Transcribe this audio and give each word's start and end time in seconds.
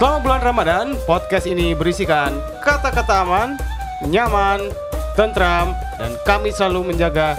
Selama 0.00 0.24
bulan 0.24 0.40
Ramadan, 0.40 0.86
podcast 1.04 1.44
ini 1.44 1.76
berisikan 1.76 2.32
kata-kata 2.64 3.20
aman, 3.20 3.60
nyaman, 4.08 4.72
tentram, 5.12 5.76
dan 6.00 6.16
kami 6.24 6.48
selalu 6.48 6.88
menjaga 6.88 7.36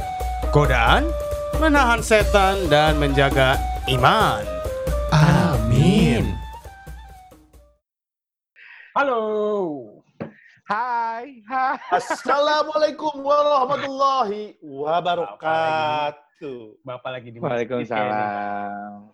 godaan, 0.54 1.10
menahan 1.58 2.06
setan, 2.06 2.70
dan 2.70 3.02
menjaga 3.02 3.58
iman. 3.90 4.46
Amin. 5.10 6.38
Halo. 8.94 9.26
Hai, 10.70 11.42
hai. 11.50 11.82
Assalamualaikum 11.98 13.26
warahmatullahi 13.26 14.62
wabarakatuh. 14.62 16.78
Bapak 16.86 17.10
lagi 17.10 17.34
di 17.34 17.42
Waalaikumsalam. 17.42 19.10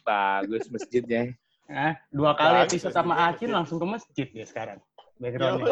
Bagus 0.00 0.64
masjidnya. 0.72 1.36
Nah, 1.70 1.94
dua 2.10 2.34
kali 2.34 2.66
episode 2.66 2.90
sama. 2.90 3.30
Acin 3.30 3.54
langsung 3.54 3.78
ke 3.78 3.86
masjid 3.86 4.26
dia 4.26 4.42
sekarang. 4.42 4.82
Backgroundnya. 5.22 5.70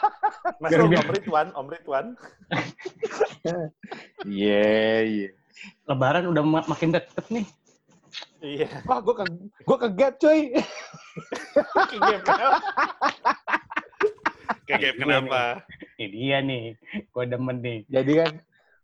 Mas 0.62 0.72
Om, 0.72 0.88
Om 0.96 1.08
Ridwan, 1.12 1.48
Om 1.52 1.66
Ridwan. 1.68 2.06
Iya, 4.28 5.00
iya. 5.00 5.28
Lebaran 5.88 6.28
udah 6.28 6.44
ma- 6.44 6.68
makin 6.68 6.92
deket 6.92 7.24
nih. 7.32 7.48
Iya. 8.44 8.68
Wah, 8.84 9.00
gue 9.00 9.14
ke 9.16 9.24
gue 9.64 9.76
keget 9.88 10.14
coy. 10.20 10.40
Kegep 11.88 12.20
kenapa? 12.20 12.60
Kegep 14.68 14.94
kenapa? 15.00 15.64
Ini 15.96 16.06
dia 16.12 16.38
nih, 16.44 16.64
gue 17.00 17.24
demen 17.24 17.56
nih. 17.64 17.78
Jadi 17.88 18.12
kan 18.12 18.32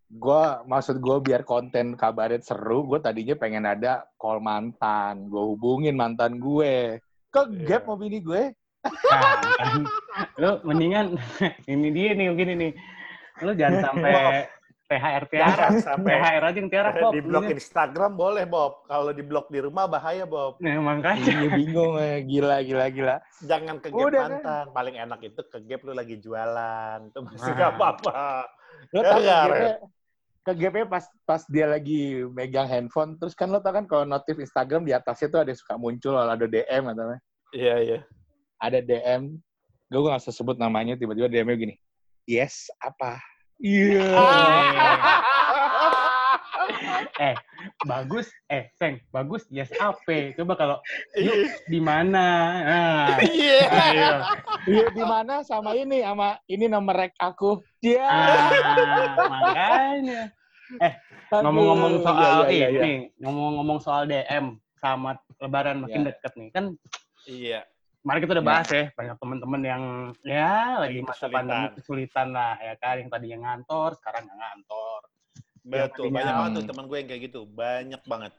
gue 0.08 0.42
maksud 0.64 0.96
gue 0.96 1.16
biar 1.20 1.42
konten 1.42 1.94
kabaret 1.94 2.40
seru, 2.40 2.86
gue 2.86 2.98
tadinya 2.98 3.34
pengen 3.34 3.64
ada 3.64 4.06
call 4.14 4.38
mantan. 4.38 5.26
Gue 5.26 5.42
hubungin 5.54 5.94
mantan 5.94 6.38
gue. 6.38 7.02
Kegep 7.28 7.82
Iya. 7.82 7.86
mau 7.86 7.98
bini 7.98 8.18
gue. 8.20 8.42
Nah, 8.86 9.22
kan. 9.58 9.82
Lu 10.38 10.50
mendingan, 10.62 11.18
ini 11.66 11.88
dia 11.90 12.14
nih 12.14 12.30
begini 12.30 12.52
nih. 12.54 12.72
Lu 13.42 13.50
jangan 13.52 13.82
sampai 13.82 14.14
THR 14.86 15.24
tiara. 15.26 15.66
Sampai 15.82 16.14
THR 16.14 16.42
aja 16.46 16.56
yang 16.56 16.70
tiara 16.70 16.90
kok. 16.94 17.10
di 17.10 17.18
blok 17.18 17.50
Instagram 17.50 18.14
boleh, 18.14 18.46
Bob. 18.46 18.86
Kalau 18.86 19.10
di 19.10 19.26
blok 19.26 19.50
di 19.50 19.58
rumah 19.58 19.90
bahaya, 19.90 20.22
Bob. 20.22 20.62
Nah, 20.62 20.78
makanya. 20.78 21.26
Iya 21.26 21.48
bingung 21.50 21.98
ya. 21.98 22.22
Gila, 22.22 22.56
gila, 22.62 22.86
gila. 22.88 23.16
Jangan 23.42 23.82
Udah, 23.90 24.22
kan? 24.22 24.30
mantan. 24.38 24.64
Paling 24.70 24.94
enak 24.96 25.20
itu 25.20 25.40
kegep 25.42 25.80
lu 25.82 25.92
lagi 25.92 26.16
jualan. 26.22 27.10
Itu 27.10 27.18
masih 27.26 27.42
Nah. 27.42 27.58
gak 27.58 27.70
apa-apa. 27.74 28.22
Lo 28.94 29.00
Ya, 29.02 29.10
tau 29.10 29.20
ya, 29.20 29.38
kegepnya, 30.46 30.86
kegepnya 30.86 30.86
pas 30.86 31.04
pas 31.26 31.42
dia 31.50 31.66
lagi 31.66 32.22
megang 32.30 32.70
handphone, 32.70 33.18
terus 33.18 33.34
kan 33.34 33.50
lo 33.50 33.58
tau 33.58 33.74
kan 33.74 33.90
kalau 33.90 34.06
notif 34.06 34.38
Instagram 34.38 34.86
di 34.86 34.94
atasnya 34.94 35.26
tuh 35.26 35.40
ada 35.42 35.52
suka 35.52 35.74
muncul 35.74 36.14
ada 36.14 36.46
DM 36.46 36.86
atau 36.94 37.04
apa. 37.10 37.18
Iya, 37.50 37.74
iya. 37.82 37.98
ada 38.56 38.78
DM, 38.80 39.36
gue 39.92 40.00
gak 40.00 40.22
usah 40.22 40.32
sebut 40.32 40.56
namanya, 40.56 40.96
tiba-tiba 40.96 41.28
DM-nya 41.28 41.56
gini, 41.58 41.74
yes, 42.24 42.72
apa? 42.80 43.20
Iya. 43.60 44.06
Eh, 47.16 47.32
bagus. 47.82 48.28
Eh, 48.46 48.68
Seng, 48.76 49.00
bagus. 49.08 49.48
Yes, 49.48 49.72
AP. 49.74 50.36
Coba 50.36 50.52
kalau 50.54 50.76
Iya. 51.16 51.32
yuk 51.32 51.52
di 51.66 51.80
mana? 51.80 52.26
Nah, 52.60 53.16
Iya. 53.24 53.60
ayo. 53.72 54.08
Iya, 54.68 54.86
di 54.92 55.00
mana 55.02 55.40
sama 55.40 55.72
ini, 55.72 56.04
sama 56.04 56.36
ini 56.44 56.68
nomor 56.68 56.92
rek 56.94 57.16
aku. 57.16 57.64
Iya. 57.80 58.04
Ah, 58.04 59.08
makanya. 59.16 60.22
Aduh, 61.32 61.42
Ngomong-ngomong 61.42 61.94
soal 62.02 62.46
iya, 62.46 62.68
iya, 62.68 62.68
iya. 62.68 62.80
ini, 62.82 62.94
ngomong-ngomong 63.18 63.78
soal 63.80 64.02
DM 64.04 64.46
sama 64.76 65.16
Lebaran 65.40 65.80
makin 65.80 66.04
Iya. 66.04 66.08
deket 66.12 66.32
nih. 66.36 66.48
Kan 66.52 66.64
Iya. 67.24 67.60
kemarin 67.98 68.20
kita 68.22 68.32
udah 68.36 68.44
Iya. 68.44 68.52
bahas 68.52 68.68
ya, 68.70 68.84
banyak 68.92 69.16
teman-teman 69.16 69.62
yang 69.64 69.82
ya 70.22 70.52
lagi 70.78 71.00
masa 71.02 71.26
kesulitan. 71.26 71.34
pandemi 71.34 71.66
kesulitan 71.74 72.28
lah 72.30 72.54
ya 72.60 72.74
kan, 72.76 72.94
yang 73.00 73.08
tadinya 73.08 73.38
ngantor, 73.42 73.90
sekarang 73.96 74.22
nggak 74.22 74.38
ngantor. 74.38 75.00
Betul. 75.66 76.08
tadinya- 76.08 76.14
Banyak 76.14 76.34
banget 76.34 76.52
tuh 76.54 76.64
teman 76.70 76.84
gue 76.86 76.96
yang 76.96 77.08
kayak 77.08 77.22
gitu. 77.26 77.40
Banyak 77.44 78.02
banget. 78.04 78.32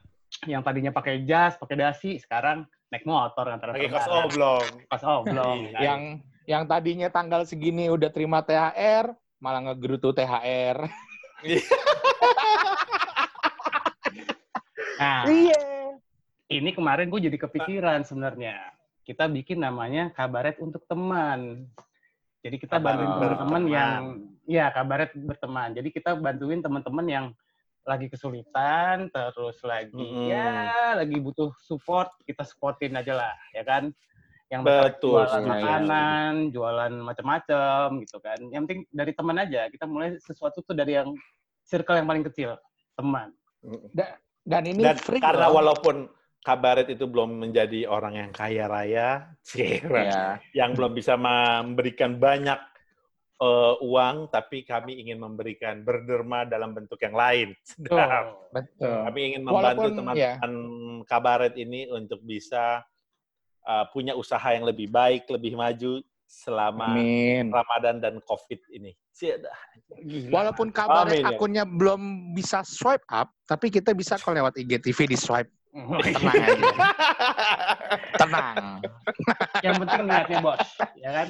Yang 0.44 0.62
tadinya 0.64 0.92
pakai 0.92 1.14
jas, 1.22 1.52
pakai 1.56 1.76
dasi, 1.78 2.10
sekarang 2.16 2.58
naik 2.88 3.04
motor 3.04 3.46
antara 3.46 3.72
Pakai 3.72 3.88
kaos 3.88 4.08
oblong. 4.08 4.64
Kaos 4.88 5.04
oblong. 5.04 5.56
Iya. 5.62 5.70
kan. 5.70 5.80
Yang 5.84 6.00
yang 6.48 6.64
tadinya 6.64 7.08
tanggal 7.08 7.44
segini 7.44 7.86
udah 7.86 8.08
terima 8.08 8.40
THR, 8.40 9.12
malah 9.38 9.60
ngegerutu 9.62 10.10
THR. 10.10 10.76
Nah, 14.98 15.30
Iya. 15.30 15.60
ini 16.50 16.74
kemarin 16.74 17.06
gue 17.06 17.20
jadi 17.22 17.38
kepikiran 17.38 18.02
sebenarnya. 18.02 18.58
Kita 19.06 19.30
bikin 19.30 19.62
namanya 19.62 20.10
kabaret 20.10 20.58
untuk 20.58 20.82
teman. 20.84 21.70
Jadi 22.42 22.56
kita 22.58 22.78
bantuin 22.78 23.06
teman-teman 23.14 23.62
yang 23.68 24.00
ya 24.48 24.72
kabaret 24.72 25.12
berteman. 25.12 25.76
Jadi 25.76 25.88
kita 25.92 26.16
bantuin 26.16 26.64
teman-teman 26.64 27.06
yang 27.06 27.26
lagi 27.84 28.08
kesulitan, 28.08 29.08
terus 29.08 29.60
lagi 29.64 29.96
Mm-mm. 29.96 30.28
ya 30.28 30.96
lagi 30.96 31.16
butuh 31.20 31.52
support, 31.60 32.12
kita 32.24 32.44
supportin 32.44 32.96
aja 32.96 33.12
lah, 33.12 33.34
ya 33.52 33.64
kan? 33.64 33.92
Yang 34.48 34.60
Betul, 34.64 35.12
jualan 35.28 35.28
iya, 35.28 35.44
iya. 35.44 35.52
makanan, 35.52 36.32
jualan 36.52 36.92
macam-macam 37.04 37.84
gitu 38.00 38.16
kan. 38.24 38.40
Yang 38.48 38.62
penting 38.64 38.80
dari 38.88 39.12
teman 39.12 39.36
aja. 39.36 39.68
Kita 39.68 39.84
mulai 39.84 40.16
sesuatu 40.16 40.64
tuh 40.64 40.72
dari 40.72 40.96
yang 40.96 41.12
circle 41.68 42.00
yang 42.00 42.08
paling 42.08 42.24
kecil, 42.24 42.56
teman. 42.96 43.28
Dan 44.48 44.62
ini 44.64 44.80
Dan 44.80 44.96
free 44.96 45.20
karena 45.20 45.52
loh. 45.52 45.60
walaupun 45.60 46.08
kabaret 46.40 46.88
itu 46.88 47.04
belum 47.04 47.44
menjadi 47.44 47.84
orang 47.84 48.16
yang 48.16 48.30
kaya 48.32 48.64
raya, 48.64 49.08
cira, 49.48 50.00
Iya. 50.08 50.28
yang 50.56 50.72
belum 50.72 50.96
bisa 50.96 51.16
memberikan 51.20 52.16
banyak 52.16 52.56
eh, 53.38 53.74
uang, 53.82 54.16
tapi 54.30 54.66
kami 54.66 54.98
ingin 55.02 55.18
memberikan 55.22 55.82
berderma 55.86 56.44
dalam 56.44 56.74
bentuk 56.74 56.98
yang 57.02 57.14
lain. 57.14 57.48
Sedap. 57.70 58.50
Betul. 58.50 58.98
Kami 59.08 59.20
ingin 59.34 59.42
membantu 59.46 59.88
Walaupun, 59.88 59.98
teman-teman 59.98 60.46
kabaret 61.06 61.54
ini 61.54 61.86
untuk 61.90 62.20
bisa 62.22 62.82
eh, 63.66 63.84
punya 63.94 64.18
usaha 64.18 64.48
yang 64.50 64.66
lebih 64.66 64.90
baik, 64.90 65.30
lebih 65.30 65.54
maju 65.54 66.02
selama 66.28 66.92
Amin. 66.92 67.48
Ramadan 67.48 68.04
dan 68.04 68.14
COVID 68.20 68.60
ini. 68.76 68.92
Cira. 69.16 69.50
Walaupun 70.28 70.68
kabaret 70.70 71.18
Amin, 71.18 71.24
ya. 71.24 71.32
akunnya 71.32 71.64
belum 71.64 72.32
bisa 72.36 72.60
swipe 72.62 73.02
up, 73.08 73.32
tapi 73.48 73.72
kita 73.72 73.96
bisa 73.96 74.20
kok 74.20 74.36
lewat 74.36 74.54
IGTV 74.60 75.08
di 75.08 75.16
swipe. 75.16 75.48
Oh, 75.72 76.00
iya. 76.04 76.16
Tenang 76.20 76.36
aja. 76.44 76.70
Tenang. 78.20 78.56
yang 79.64 79.74
penting 79.80 80.00
niatnya 80.06 80.38
bos, 80.44 80.68
ya 81.00 81.10
kan? 81.12 81.28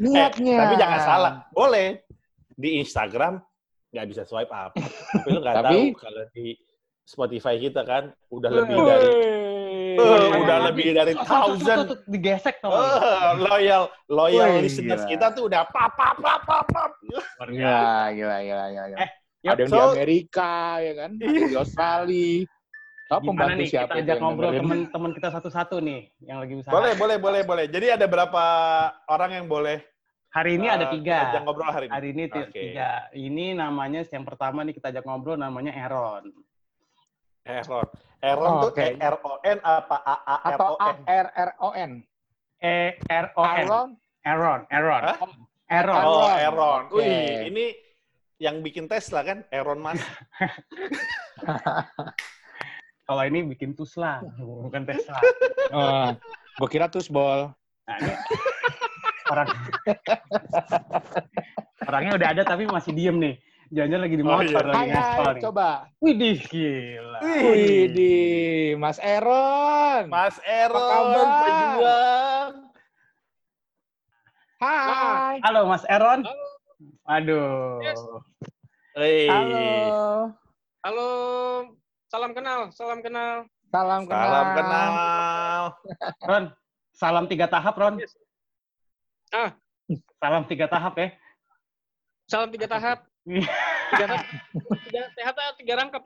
Niatnya. 0.00 0.54
Eh, 0.54 0.60
Tapi 0.60 0.74
jangan 0.74 0.98
salah, 1.00 1.32
boleh 1.50 2.00
di 2.50 2.76
Instagram 2.76 3.36
nggak 3.90 4.06
bisa 4.06 4.22
swipe 4.24 4.48
up. 4.48 4.72
Tapi 4.72 5.28
lu 5.28 5.38
nggak 5.38 5.54
Tapi- 5.60 5.68
tahu 5.68 5.84
kalau 5.94 6.22
di 6.30 6.46
Spotify 7.02 7.54
kita 7.56 7.82
kan 7.82 8.02
udah 8.28 8.50
lebih 8.50 8.76
dari 8.78 9.08
Eh, 9.90 10.28
udah 10.38 10.58
lebih 10.70 10.94
dari 10.94 11.12
Tuh, 11.12 11.18
tuh, 11.18 11.26
tuh, 11.26 11.34
thousand 11.58 11.78
tuh, 11.82 11.86
tuh, 11.90 11.98
digesek 12.06 12.56
tau 12.58 12.70
nggak? 12.70 12.94
eh, 12.96 13.32
loyal 13.42 13.82
loyal 14.08 14.48
Wih, 14.54 14.62
listeners 14.62 15.02
gila. 15.02 15.10
kita 15.10 15.26
tuh 15.30 15.42
udah 15.44 15.62
pap 15.66 15.92
pap 15.92 16.16
pap 16.16 16.42
pap 16.46 16.90
biasa. 17.02 17.44
Gila, 17.44 17.84
gila, 18.14 18.36
gila, 18.40 18.64
gila. 18.70 18.86
gila. 18.86 18.98
Eh, 18.98 19.10
yuk, 19.42 19.50
ada 19.50 19.60
yang 19.60 19.66
di 19.66 19.74
so- 19.74 19.92
Amerika, 19.92 20.52
ya 20.78 20.92
kan? 20.94 21.10
Ada 21.12 21.26
di 21.42 21.56
Australia. 21.58 22.32
Tahu 23.02 23.18
Gimana 23.18 23.26
pembantu 23.26 23.58
nih 23.58 23.66
siapa 23.66 23.90
kita 23.90 23.98
ajak 23.98 24.14
yang 24.14 24.22
ngobrol 24.22 24.52
teman-teman 24.54 25.10
kita 25.10 25.28
satu-satu 25.28 25.76
nih 25.82 26.00
yang 26.22 26.38
lagi 26.38 26.54
usaha. 26.54 26.70
Boleh 26.70 26.92
boleh 26.94 27.16
boleh 27.18 27.42
boleh. 27.42 27.64
Jadi 27.66 27.86
ada 27.90 28.06
berapa 28.06 28.44
orang 29.10 29.30
yang 29.34 29.46
boleh 29.50 29.82
Hari 30.30 30.62
ini 30.62 30.66
ada 30.70 30.86
eh, 30.86 30.90
tiga. 30.94 31.16
ajak 31.34 31.42
ngobrol 31.42 31.70
hari 31.74 31.86
ini? 31.90 31.94
Hari 31.94 32.08
ini 32.14 32.22
Oke. 32.30 32.54
tiga. 32.54 32.90
Ini 33.10 33.46
namanya 33.58 34.00
yang 34.06 34.22
pertama 34.22 34.62
nih 34.62 34.74
kita 34.78 34.94
ajak 34.94 35.02
ngobrol 35.02 35.34
namanya 35.34 35.74
Aaron. 35.74 36.30
Aaron. 37.42 37.86
Aaron 38.22 38.50
Oh, 38.52 38.70
tuh. 38.70 38.78
E 38.78 38.94
R 38.94 39.16
O 39.26 39.32
N 39.42 39.58
apa 39.58 39.96
A 40.06 40.16
A 40.22 40.36
R 40.46 40.54
Atau 40.54 40.66
O 40.70 40.76
N? 40.78 40.96
A 41.02 41.10
R 41.10 41.28
R 41.34 41.50
O 41.58 41.68
N. 41.74 41.92
E 42.62 42.78
R 43.10 43.26
O 43.34 43.42
N. 43.42 43.50
Aaron. 43.58 43.88
Aaron. 44.22 44.60
Aaron. 44.70 45.02
Aaron. 45.66 45.98
Oh, 46.06 46.22
Aaron. 46.22 46.38
Aaron. 46.38 46.82
Oke. 46.90 47.02
Wih, 47.02 47.50
ini 47.50 47.64
yang 48.38 48.62
bikin 48.62 48.86
Tesla 48.86 49.26
kan, 49.26 49.42
Aaron 49.50 49.82
Mas. 49.82 49.98
Kalau 53.06 53.22
ini 53.26 53.42
bikin 53.42 53.74
Tusla, 53.74 54.22
bukan 54.38 54.86
Tesla. 54.86 55.18
Oh, 55.70 56.10
gue 56.58 56.66
kira 56.66 56.90
tuh 56.90 56.98
bol. 57.14 57.46
Nah, 57.86 57.96
ini 58.02 58.10
orang 59.30 59.48
orangnya 61.86 62.12
udah 62.18 62.28
ada 62.34 62.42
tapi 62.42 62.66
masih 62.66 62.92
diem 62.92 63.16
nih. 63.16 63.34
Jangan-jangan 63.70 64.02
lagi 64.02 64.16
di 64.18 64.24
Oh, 64.26 64.30
motor, 64.34 64.42
iya. 64.42 64.70
lagi 64.74 64.90
Hai, 64.90 64.90
hai, 64.90 65.30
nih. 65.30 65.42
coba. 65.46 65.68
Widih, 66.02 66.38
gila. 66.50 67.18
Wih, 67.22 67.82
di 67.94 68.12
Mas 68.74 68.98
Aaron. 68.98 70.10
Mas 70.10 70.36
kabar? 70.42 71.30
pejuang. 71.46 72.52
Hai. 74.58 75.36
Halo 75.46 75.60
Mas 75.70 75.84
Aaron. 75.86 76.20
Aduh. 77.06 77.78
Yes. 77.78 78.02
Hei. 78.98 79.30
Halo. 79.30 79.62
Halo, 80.80 81.08
salam 82.10 82.32
kenal, 82.34 82.72
salam 82.74 82.98
kenal. 83.04 83.46
Salam 83.70 84.02
kenal. 84.08 84.24
Salam 84.26 84.46
kenal. 84.56 85.62
Ron, 86.26 86.44
salam 86.90 87.24
tiga 87.30 87.46
tahap, 87.46 87.78
Ron. 87.78 88.02
Yes. 88.02 88.18
Ah. 89.30 89.50
Salam 90.18 90.42
tiga 90.46 90.66
tahap 90.66 90.94
ya. 90.96 91.08
Salam 92.26 92.50
tiga 92.50 92.66
tahap. 92.66 92.98
Tiga 93.24 94.06
tahap. 94.06 94.26
Tiga 94.86 95.02
tahap 95.14 95.34
atau 95.34 95.54
tiga 95.56 95.72
rangkap. 95.78 96.02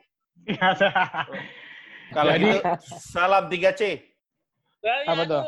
Kalau 2.13 2.33
Jadi- 2.37 2.45
gitu, 2.53 2.61
salam 3.03 3.45
3C. 3.49 3.83
Nah, 4.85 5.09
Apa 5.09 5.23
ya, 5.25 5.31
tuh? 5.31 5.43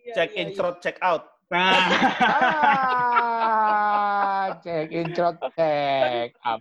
Iya, 0.00 0.12
Check 0.14 0.30
iya, 0.32 0.40
in, 0.40 0.48
iya. 0.48 0.54
throat, 0.54 0.76
check 0.78 0.96
out. 1.02 1.22
nah, 1.50 1.74
Ah, 3.20 4.46
check 4.62 4.86
in, 4.88 5.10
check 5.10 5.34
check 5.52 6.30
up. 6.40 6.60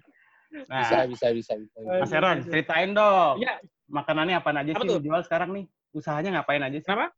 nah, 0.66 0.82
Bisa, 0.82 0.98
bisa, 1.06 1.28
bisa, 1.30 1.54
bisa. 1.56 1.78
bisa. 1.78 2.00
Mas 2.02 2.10
Heron, 2.12 2.38
ceritain 2.44 2.92
dong. 2.92 3.38
Iya. 3.38 3.62
Makanannya 3.86 4.36
apa 4.38 4.50
aja 4.52 4.72
Apa 4.74 4.82
sih 4.82 4.90
tuh? 4.90 4.98
dijual 4.98 5.22
sekarang 5.22 5.50
nih? 5.54 5.66
Usahanya 5.94 6.42
ngapain 6.42 6.62
aja 6.62 6.78
sih? 6.78 6.86
Kenapa? 6.86 7.14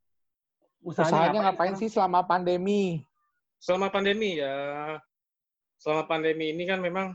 Usahanya 0.83 1.39
ngapain 1.47 1.75
sih 1.75 1.87
selama 1.87 2.23
pandemi? 2.23 3.03
Selama 3.61 3.93
pandemi 3.93 4.41
ya, 4.41 4.97
selama 5.77 6.09
pandemi 6.09 6.49
ini 6.49 6.65
kan 6.65 6.81
memang 6.81 7.13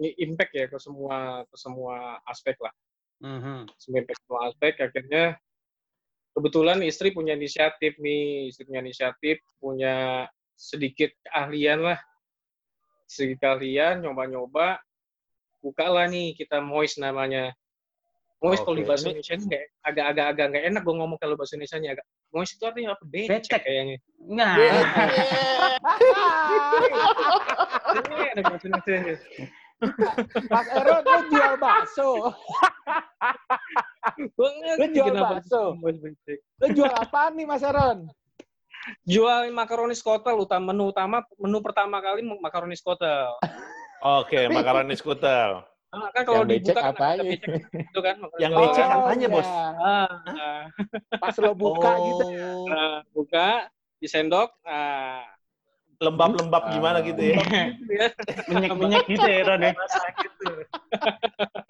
ini 0.00 0.16
impact 0.24 0.52
ya 0.56 0.64
ke 0.72 0.80
semua 0.80 1.44
ke 1.44 1.56
semua 1.60 2.16
aspek 2.24 2.56
lah. 2.56 2.72
Mhm. 3.20 3.68
Semua 3.76 4.00
impact 4.00 4.20
semua 4.24 4.40
aspek. 4.48 4.72
Akhirnya 4.80 5.36
kebetulan 6.32 6.80
istri 6.88 7.12
punya 7.12 7.36
inisiatif 7.36 8.00
nih, 8.00 8.48
istri 8.48 8.64
punya 8.64 8.80
inisiatif, 8.80 9.44
punya 9.60 10.24
sedikit 10.56 11.12
keahlian 11.28 11.84
lah, 11.84 12.00
sedikit 13.04 13.44
keahlian, 13.44 14.00
nyoba-nyoba, 14.00 14.80
bukalah 15.60 16.08
nih 16.08 16.32
kita 16.32 16.64
Moist 16.64 16.96
namanya. 16.96 17.52
Moist 18.40 18.64
kalau 18.64 18.80
di 18.80 18.88
bahasa 18.88 19.12
Indonesia 19.12 19.36
agak-agak 19.84 20.26
agak 20.32 20.46
nggak 20.48 20.64
enak 20.72 20.80
gue 20.80 20.96
ngomong 20.96 21.18
kalau 21.20 21.36
bahasa 21.36 21.60
Indonesia 21.60 21.76
agak 21.92 22.08
Moist 22.30 22.54
itu 22.54 22.62
artinya 22.62 22.94
apa? 22.94 23.04
Becek, 23.10 23.42
Becek. 23.42 23.60
kayaknya. 23.66 23.98
Nah. 24.22 24.54
Mas 30.46 30.66
Eron, 30.70 31.02
lu 31.02 31.20
jual 31.32 31.54
bakso. 31.58 32.10
Lu 34.38 34.86
jual 34.94 35.10
kenapa 35.10 35.42
bakso? 35.42 35.74
Lu 36.62 36.66
jual 36.70 36.92
apaan 36.94 37.34
nih, 37.34 37.46
Mas 37.50 37.66
Eron? 37.66 38.06
Jual 39.04 39.50
makaroni 39.52 39.92
skotel 39.92 40.40
utama 40.40 40.72
menu 40.72 40.88
utama 40.88 41.20
menu 41.36 41.58
pertama 41.60 42.00
kali 42.00 42.24
makaroni 42.24 42.78
skotel. 42.78 43.36
Oke, 44.00 44.48
makaroni 44.48 44.96
skutel. 44.96 45.60
Ah, 45.90 46.06
kan 46.14 46.22
kalau 46.22 46.46
Yang 46.46 46.50
becek 46.54 46.62
dibuka 46.70 46.80
kan 46.80 46.94
apa 46.94 47.06
becek 47.18 47.50
itu 47.82 47.98
kan. 47.98 48.16
Yang 48.42 48.52
skotel. 48.54 48.62
becek 48.70 48.86
Oh, 48.86 48.94
apanya, 49.02 49.26
Bos? 49.26 49.42
iya. 49.42 49.58
Ah, 49.74 50.06
ah. 50.22 50.62
Pas 51.18 51.34
lo 51.42 51.50
buka 51.58 51.90
Oh, 51.90 52.04
gitu. 52.06 52.24
Nah, 52.70 52.94
buka, 53.10 53.48
disendok, 53.98 54.54
nah, 54.62 55.26
Lembab-lembab 56.00 56.72
gimana 56.72 57.04
gitu 57.04 57.20
ya. 57.20 57.36
gitu 57.76 57.92
ya. 57.92 58.08
minyak-minyak 58.56 59.04
gitu 59.04 59.20
ya, 59.20 59.44
Ron 59.44 59.60
ya. 59.60 59.72
Gitu. 59.76 60.48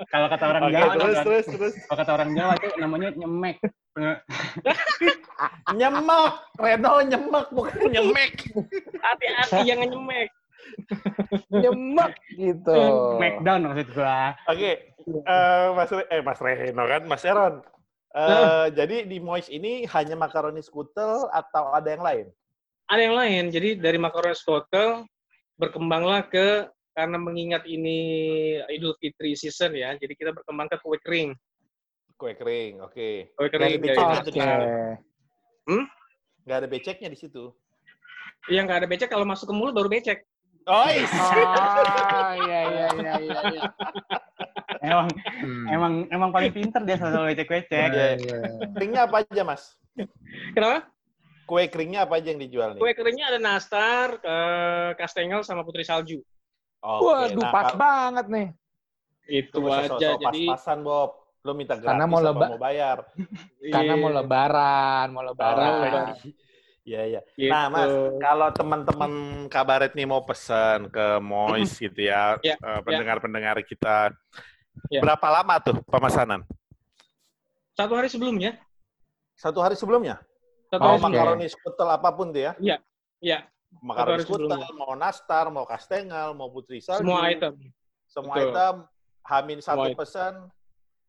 Kalau 0.07 0.27
kata 0.31 0.45
orang 0.47 0.63
Oke, 0.63 0.75
Jawa, 0.79 0.93
terus, 0.95 1.17
Ron. 1.19 1.25
terus, 1.27 1.47
terus. 1.51 1.75
kalau 1.91 1.99
kata 1.99 2.13
orang 2.15 2.31
Jawa 2.39 2.53
itu 2.63 2.69
namanya 2.79 3.09
nyemek. 3.19 3.57
Nyemek. 5.75 6.33
Reno 6.63 6.93
nyemek, 7.03 7.47
bukan 7.51 7.91
nyemek. 7.91 8.33
Hati-hati 9.03 9.67
jangan 9.67 9.89
nyemek. 9.99 10.29
Nyemek 11.51 12.13
gitu. 12.35 12.79
Smackdown 13.19 13.61
maksud 13.71 13.89
gua. 13.95 14.35
Oke, 14.51 14.73
eh, 15.07 15.67
Mas 15.75 15.91
Re- 15.91 16.09
eh 16.11 16.23
Mas 16.23 16.41
Reno 16.43 16.85
kan, 16.87 17.03
Mas 17.07 17.23
Eron. 17.27 17.63
Eh, 18.11 18.67
jadi 18.75 19.07
di 19.07 19.23
Moist 19.23 19.47
ini 19.55 19.87
hanya 19.87 20.19
makaroni 20.19 20.59
skutel 20.59 21.31
atau 21.31 21.71
ada 21.71 21.87
yang 21.95 22.03
lain? 22.03 22.27
Ada 22.91 23.03
yang 23.07 23.15
lain, 23.15 23.45
jadi 23.55 23.79
dari 23.79 23.99
makaroni 24.03 24.35
skotel 24.35 25.07
berkembanglah 25.55 26.27
ke 26.27 26.67
karena 26.91 27.23
mengingat 27.23 27.63
ini 27.71 27.99
Idul 28.67 28.99
Fitri 28.99 29.39
season 29.39 29.79
ya, 29.79 29.95
jadi 29.95 30.11
kita 30.19 30.35
berkembang 30.35 30.67
ke 30.67 30.77
kue 30.83 30.99
kering. 30.99 31.31
Kue 32.19 32.35
kering, 32.35 32.83
oke. 32.83 33.31
Kue 33.39 33.47
Nggak 33.47 33.55
kering 33.55 33.79
ada 33.79 33.87
dari 33.87 33.95
beceknya 33.95 34.21
situ. 34.27 34.41
Hmm? 35.71 35.85
Nggak 36.43 36.59
ada 36.59 36.69
beceknya 36.69 37.09
di 37.15 37.19
situ. 37.19 37.45
yang 38.49 38.65
nggak 38.67 38.83
ada 38.83 38.89
becek 38.91 39.13
kalau 39.13 39.29
masuk 39.29 39.53
ke 39.53 39.55
mulut 39.55 39.71
baru 39.77 39.87
becek. 39.87 40.27
Oh, 40.65 40.87
is. 40.87 41.09
Oh, 41.09 41.33
iya, 42.37 42.61
iya, 42.63 42.87
iya, 42.93 43.13
iya. 43.17 43.41
iya. 43.49 43.63
Emang 44.81 45.07
Hmm. 45.41 45.67
emang 45.69 45.93
emang 46.09 46.31
paling 46.31 46.53
pinter 46.53 46.81
dia 46.85 46.97
soal 46.97 47.27
becek-becek. 47.27 47.91
Iya. 47.91 48.09
Iya. 48.17 48.39
Keringnya 48.73 49.01
apa 49.05 49.17
aja, 49.23 49.43
Mas? 49.43 49.77
Kenapa? 50.53 50.89
Kue 51.45 51.67
keringnya 51.67 52.07
apa 52.07 52.17
aja 52.17 52.31
yang 52.31 52.41
dijual 52.41 52.77
nih? 52.77 52.81
Kue 52.81 52.93
keringnya 52.95 53.27
ada 53.29 53.39
nastar, 53.39 54.21
eh, 54.21 54.91
kastengel 54.95 55.43
sama 55.43 55.65
putri 55.65 55.83
salju. 55.83 56.23
Oke, 56.81 57.03
Waduh, 57.05 57.43
nah, 57.43 57.53
pas 57.53 57.67
kalau- 57.69 57.79
banget 57.79 58.27
nih. 58.31 58.49
Itu 59.27 59.59
Tunggu 59.61 59.75
aja. 59.75 60.09
Jadi 60.17 60.43
pas-pasan, 60.49 60.81
Bob. 60.81 61.11
Lu 61.41 61.53
minta 61.53 61.73
gratis 61.73 61.89
Karena 61.89 62.05
mau 62.05 62.21
leba- 62.21 62.53
mau 62.53 62.61
bayar? 62.61 63.01
Karena 63.65 63.95
mau 63.97 64.13
iya, 64.13 64.17
lebaran, 64.21 65.07
mau 65.09 65.25
lebaran. 65.25 65.73
lebaran. 65.81 66.07
Iya, 66.91 67.03
iya. 67.07 67.21
gitu. 67.39 67.53
Nah, 67.55 67.65
Mas, 67.71 67.91
kalau 68.19 68.49
teman-teman 68.51 69.13
kabaret 69.47 69.93
nih 69.95 70.07
mau 70.11 70.27
pesan 70.27 70.91
ke 70.91 71.23
Mois 71.23 71.71
gitu 71.71 72.01
ya, 72.03 72.35
Ya, 72.43 72.59
eh, 72.59 72.81
pendengar-pendengar 72.83 73.63
kita, 73.63 74.11
Ya. 74.91 74.99
berapa 74.99 75.23
lama 75.31 75.55
tuh 75.63 75.79
pemesanan? 75.87 76.43
Satu 77.79 77.95
hari 77.95 78.11
sebelumnya. 78.11 78.59
Satu 79.39 79.63
hari 79.63 79.79
sebelumnya? 79.79 80.19
Satu 80.67 80.83
Mau 80.83 80.95
hari 80.95 80.99
sebelumnya. 80.99 81.23
makaroni 81.23 81.47
skutel 81.47 81.89
apa 81.89 82.11
pun 82.11 82.27
tuh 82.35 82.43
ya? 82.51 82.53
Iya, 82.59 83.39
Makaroni 83.81 84.19
hari 84.19 84.25
skutel, 84.27 84.61
mau 84.75 84.93
nastar, 84.99 85.47
mau 85.55 85.63
kastengel, 85.63 86.35
mau 86.35 86.51
putri 86.51 86.83
salju. 86.83 87.07
semua 87.07 87.31
item. 87.31 87.55
Semua 88.11 88.35
Betul. 88.35 88.51
item, 88.51 88.75
hamin 89.23 89.59
satu 89.63 89.87
pesan, 89.95 90.35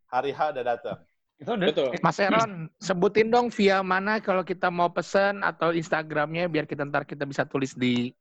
hari 0.06 0.30
H 0.30 0.54
udah 0.54 0.63
datang. 0.78 1.00
Itu 1.42 1.58
udah 1.58 1.68
Betul. 1.74 1.90
Mas 2.06 2.22
Eron, 2.22 2.52
sebutin 2.86 3.34
dong 3.34 3.50
via 3.50 3.82
mana 3.82 4.22
kalau 4.22 4.46
kita 4.46 4.70
mau 4.70 4.94
pesen 4.94 5.42
atau 5.42 5.74
Instagramnya 5.74 6.46
biar 6.46 6.70
kita 6.70 6.86
ntar 6.86 7.04
kita 7.10 7.26
bisa 7.26 7.50
tulis 7.50 7.74
di 7.74 8.14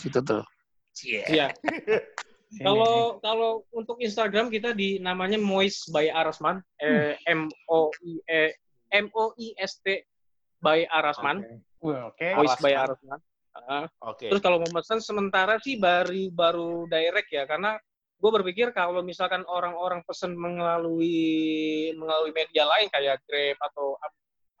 situ 0.00 0.24
tuh. 0.24 0.40
Iya. 1.04 1.52
sini. 1.52 2.00
Kalau 2.62 3.18
kalau 3.20 3.66
untuk 3.74 3.98
Instagram 3.98 4.48
kita 4.48 4.70
di 4.70 5.02
namanya 5.02 5.36
Moist 5.36 5.90
by 5.90 6.08
Arasman, 6.08 6.62
eh, 6.78 7.18
M 7.26 7.50
O 7.66 7.90
I 8.06 8.22
E 8.22 8.54
M 8.94 9.10
O 9.12 9.34
I 9.34 9.50
S 9.58 9.82
T 9.82 10.00
by 10.62 10.86
Arasman, 10.88 11.42
Oke. 11.82 12.28
Moist 12.38 12.62
by 12.62 12.72
Arasman. 12.72 13.20
Ah, 13.66 13.90
Oke. 14.08 14.30
Terus 14.30 14.40
kalau 14.40 14.62
mau 14.62 14.70
pesan 14.70 15.02
sementara 15.02 15.58
sih 15.58 15.74
baru 15.74 16.30
baru 16.30 16.86
direct 16.86 17.28
ya 17.34 17.44
karena 17.50 17.76
gue 18.16 18.30
berpikir 18.32 18.72
kalau 18.72 19.04
misalkan 19.04 19.44
orang-orang 19.44 20.00
pesen 20.08 20.32
melalui 20.34 21.92
melalui 21.94 22.32
media 22.32 22.64
lain 22.64 22.88
kayak 22.88 23.20
Grab 23.28 23.56
atau 23.60 24.00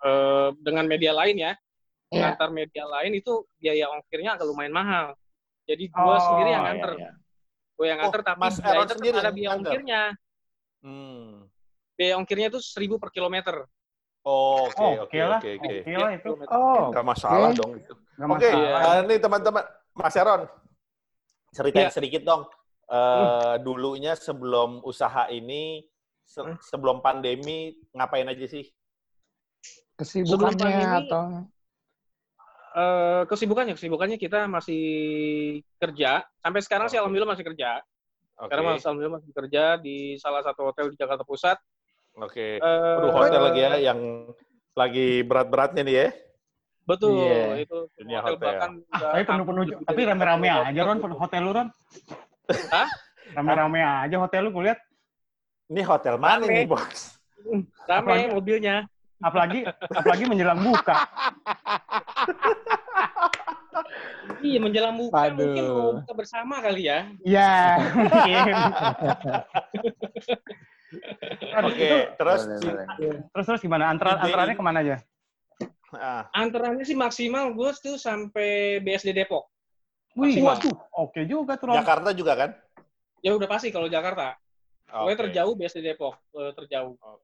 eh, 0.04 0.48
dengan 0.60 0.84
media 0.84 1.12
lain 1.16 1.36
ya 1.40 1.52
Iya. 2.06 2.22
mengantar 2.38 2.48
media 2.54 2.84
lain 2.86 3.18
itu 3.18 3.42
biaya 3.58 3.90
ongkirnya 3.90 4.38
agak 4.38 4.46
lumayan 4.46 4.70
mahal. 4.70 5.06
Jadi 5.66 5.90
gue 5.90 5.98
Oh, 6.06 6.22
sendiri 6.22 6.54
yang 6.54 6.62
iya, 6.62 6.70
nganter, 6.70 6.92
iya. 7.02 7.10
gue 7.74 7.86
yang 7.90 7.98
Oh, 7.98 8.02
nganter 8.06 8.20
tapi 8.22 8.40
Mas 8.46 8.54
biaya 8.62 8.78
tetap 8.86 8.94
sendiri 8.94 9.16
ada 9.18 9.30
biaya 9.34 9.48
nganter? 9.50 9.58
ongkirnya. 9.58 10.00
Hmm. 10.86 11.30
Biaya 11.98 12.14
ongkirnya 12.14 12.46
itu 12.54 12.60
1000 12.62 12.94
per 13.02 13.10
kilometer. 13.10 13.66
Oh, 14.22 14.70
Oke, 14.70 14.78
Oh, 14.78 15.02
oke, 15.02 15.02
oke 15.02 15.18
lah. 15.18 15.38
oke, 15.42 15.50
oke. 15.58 15.74
Oke 15.82 15.92
lah 15.98 16.10
itu. 16.14 16.30
Oh, 16.46 16.82
Nggak 16.94 17.06
masalah 17.10 17.48
Oke. 17.50 17.58
dong 17.58 17.72
itu. 17.74 17.94
Oke, 17.98 18.50
masalah. 18.54 18.80
eh, 18.86 19.00
nih 19.10 19.18
teman-teman, 19.18 19.64
Mas 19.98 20.14
Aaron, 20.14 20.42
ceritain 21.50 21.90
Iya. 21.90 21.94
sedikit 21.94 22.22
dong. 22.22 22.42
Eh, 22.86 23.54
Dulunya 23.60 24.14
sebelum 24.14 24.78
usaha 24.80 25.26
ini, 25.26 25.82
se- 26.22 26.42
Hmm. 26.42 26.54
sebelum 26.62 27.02
pandemi, 27.02 27.74
ngapain 27.92 28.26
aja 28.26 28.46
sih? 28.46 28.66
kesibukannya 29.96 30.60
pandemi- 30.60 31.08
atau 31.08 31.22
Eh, 32.76 33.22
kesibukannya, 33.24 33.72
kesibukannya 33.72 34.20
kita 34.20 34.44
masih 34.44 34.84
kerja. 35.80 36.20
Sampai 36.36 36.60
sekarang 36.60 36.86
sih 36.86 36.94
Oke. 36.94 37.08
alhamdulillah 37.08 37.32
masih 37.32 37.46
kerja. 37.48 37.80
Oke, 38.36 38.52
Sekarang 38.52 38.64
masih 38.68 38.84
alhamdulillah 38.84 39.16
masih 39.16 39.32
kerja 39.32 39.62
di 39.80 39.96
salah 40.20 40.44
satu 40.44 40.68
hotel 40.68 40.92
di 40.92 40.96
Jakarta 41.00 41.24
Pusat. 41.24 41.56
oke. 42.14 42.60
Eh, 42.60 42.96
Aduh, 43.00 43.08
hotel 43.10 43.40
lagi 43.40 43.60
ya, 43.60 43.72
yang 43.80 44.28
lagi 44.76 45.24
berat-beratnya 45.24 45.82
nih 45.88 45.96
ya. 45.96 46.08
Betul, 46.84 47.16
Iya. 47.16 47.64
itu 47.64 47.78
Dunia 47.96 48.20
hotel, 48.20 48.36
hotel. 48.36 48.44
bahkan 48.44 48.70
Ah, 48.92 49.00
tapi 49.10 49.22
penuh-penuh 49.24 49.62
tapi 49.82 50.00
rame-rame 50.04 50.46
40 50.46 50.68
aja 50.68 50.80
Ron 50.84 50.98
hotel 51.16 51.40
lu 51.42 51.50
Ron. 51.56 51.68
Hah? 52.46 52.88
Rame-rame 53.32 53.80
aja 53.80 54.16
hotel 54.16 54.46
lu 54.46 54.52
kulihat. 54.52 54.78
Ini 55.66 55.82
hotel 55.82 56.14
mana 56.16 56.42
Rame. 56.42 56.62
nih, 56.62 56.66
Bos? 56.66 57.18
Rame 57.84 58.06
Apalagi- 58.06 58.30
mobilnya. 58.30 58.76
Apalagi 59.16 59.64
apalagi 59.90 60.24
menjelang 60.26 60.60
buka. 60.60 60.96
Iya, 64.42 64.58
menjelang 64.58 64.96
buka 64.96 65.30
Aduh. 65.30 65.36
mungkin 65.38 65.64
mau 65.64 65.90
buka 66.00 66.12
bersama 66.14 66.58
kali 66.60 66.86
ya. 66.90 67.08
Iya. 67.22 67.50
Aduh, 71.56 71.70
Oke, 71.72 71.86
itu 71.86 71.96
terus 72.16 72.40
boleh. 72.46 72.86
terus 73.32 73.44
terus 73.46 73.60
gimana? 73.60 73.90
Antara 73.90 74.20
antarannya 74.20 74.56
ke 74.56 74.64
mana 74.64 74.78
aja? 74.82 74.96
Ah, 75.92 76.28
Antarannya 76.32 76.84
sih 76.84 76.94
maksimal 76.94 77.52
gue 77.52 77.70
tuh 77.78 77.96
sampai 77.96 78.80
BSD 78.82 79.14
Depok. 79.14 79.48
Wih, 80.16 80.40
waduh, 80.40 80.72
oke 80.96 81.20
juga 81.28 81.60
tuh. 81.60 81.76
Jakarta 81.76 82.10
juga 82.16 82.32
kan? 82.34 82.50
Ya 83.20 83.36
udah 83.36 83.44
pasti 83.44 83.68
kalau 83.68 83.84
Jakarta. 83.86 84.40
Pokoknya 84.88 85.12
Oke. 85.12 85.22
terjauh 85.28 85.52
BSD 85.52 85.78
Depok, 85.82 86.14
eh, 86.32 86.52
terjauh. 86.56 86.94
Oh. 87.02 87.20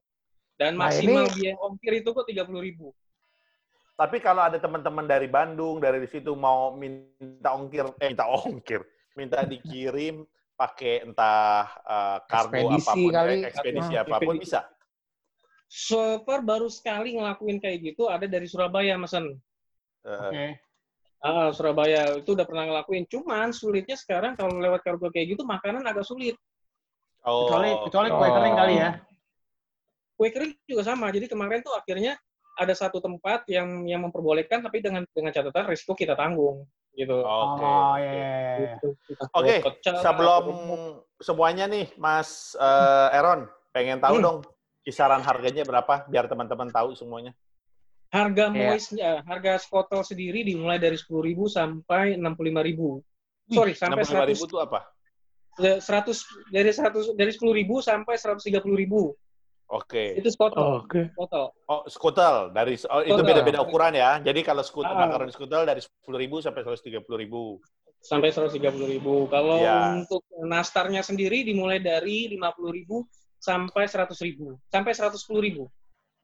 Dan 0.58 0.76
Nah, 0.76 0.92
maksimal 0.92 1.24
ini- 1.30 1.34
biaya 1.40 1.54
ongkir 1.58 1.92
itu 2.04 2.08
kok 2.12 2.26
30 2.28 2.60
ribu. 2.60 2.92
Tapi 3.96 4.18
kalau 4.18 4.42
ada 4.44 4.58
teman-teman 4.58 5.06
dari 5.06 5.24
Bandung, 5.30 5.78
dari 5.78 6.04
situ 6.04 6.34
mau 6.34 6.74
minta 6.74 7.54
ongkir, 7.54 7.86
eh 7.96 8.10
minta 8.10 8.26
ongkir, 8.28 8.82
minta 9.14 9.46
dikirim 9.46 10.26
pakai 10.52 11.06
entah 11.06 11.64
eh, 11.80 12.18
kargo 12.28 12.68
Ekspedisi 12.68 12.82
apa 12.82 12.92
pun, 12.92 13.10
kali. 13.14 13.32
eh, 13.32 13.48
ekspedisi 13.48 13.92
Ah, 13.94 14.02
apa 14.04 14.16
pun 14.20 14.36
ekspedisi. 14.36 14.42
bisa. 14.44 14.60
So 15.72 16.20
far 16.28 16.44
baru 16.44 16.68
sekali 16.68 17.16
ngelakuin 17.16 17.56
kayak 17.56 17.78
gitu 17.80 18.12
ada 18.12 18.28
dari 18.28 18.44
Surabaya, 18.44 18.98
mesen. 19.00 19.40
Eh, 20.04 20.18
Oke. 20.18 20.44
Ah, 21.22 21.54
Surabaya 21.54 22.18
itu 22.18 22.34
udah 22.34 22.42
pernah 22.42 22.66
ngelakuin. 22.66 23.06
Cuman 23.06 23.54
sulitnya 23.54 23.94
sekarang 23.94 24.34
kalau 24.34 24.58
lewat 24.58 24.82
kargo 24.82 25.06
kayak 25.06 25.38
gitu 25.38 25.46
makanan 25.46 25.86
agak 25.86 26.02
sulit. 26.02 26.34
oh, 27.22 27.46
Kecuali 27.46 27.70
kecuali 27.86 28.08
kue 28.10 28.26
Oh. 28.26 28.34
kering 28.34 28.56
kali 28.58 28.74
ya. 28.74 28.90
Kue 30.18 30.28
kering 30.34 30.52
juga 30.66 30.82
sama. 30.82 31.14
Jadi 31.14 31.30
kemarin 31.30 31.62
tuh 31.62 31.70
akhirnya 31.78 32.18
ada 32.58 32.74
satu 32.74 32.98
tempat 32.98 33.46
yang 33.46 33.86
yang 33.86 34.02
memperbolehkan 34.02 34.60
tapi 34.66 34.82
dengan 34.82 35.06
dengan 35.14 35.30
catatan 35.30 35.70
risiko 35.70 35.94
kita 35.94 36.18
tanggung 36.18 36.66
gitu. 36.92 37.22
Oke. 37.22 37.62
Oh, 37.64 37.94
oke. 37.94 38.02
iya 38.02 38.12
iya. 38.58 38.76
Gitu. 38.76 38.88
Oke, 39.32 39.54
pecel, 39.64 39.94
Sebelum 40.02 40.44
semuanya 41.22 41.64
nih, 41.70 41.86
Mas 41.96 42.52
eh, 42.58 43.16
Aaron, 43.16 43.46
pengen 43.70 44.02
tahu 44.02 44.18
Hmm. 44.18 44.24
dong 44.26 44.38
kisaran 44.82 45.22
harganya 45.22 45.62
berapa 45.62 46.04
biar 46.10 46.26
teman-teman 46.26 46.68
tahu 46.68 46.98
semuanya. 46.98 47.30
Harga 48.12 48.44
Iya. 48.52 48.68
moistnya, 48.68 49.10
harga 49.24 49.56
skotol 49.56 50.04
sendiri 50.04 50.44
dimulai 50.44 50.76
dari 50.76 51.00
10.000 51.00 51.48
sampai 51.48 52.20
65.000. 52.20 53.00
Sorry, 53.48 53.72
sampai 53.72 54.04
65.000 54.04 54.36
100 54.36 54.48
itu 54.52 54.56
apa? 54.60 54.80
100 55.56 56.48
dari 56.48 56.70
100 56.72 57.16
dari 57.16 57.32
10.000 57.32 57.80
sampai 57.80 58.14
130.000. 58.16 59.16
Oke. 59.72 60.20
Itu 60.20 60.28
skotol. 60.28 60.84
Oke. 60.84 61.08
Skotol. 61.16 61.48
Oh, 61.64 61.82
skutel 61.88 62.36
dari 62.52 62.76
oh, 62.92 63.00
itu 63.00 63.16
Skutel. 63.16 63.24
beda-beda 63.24 63.64
ukuran 63.64 63.96
ya. 63.96 64.20
Jadi 64.20 64.40
kalau 64.44 64.60
skutel 64.60 64.92
Ah. 64.92 65.00
makaroni 65.00 65.32
skutel 65.32 65.64
dari 65.64 65.80
10.000 65.80 66.44
sampai 66.44 66.60
130.000. 66.60 67.56
sampai 68.02 68.34
130.000. 68.34 69.30
Kalau 69.30 69.62
Ya. 69.62 69.94
untuk 69.94 70.26
nastarnya 70.42 71.06
sendiri 71.06 71.46
dimulai 71.46 71.78
dari 71.78 72.26
50.000 72.28 73.06
sampai 73.38 73.86
100.000, 73.86 74.58
sampai 74.68 74.90
110.000. 74.90 75.70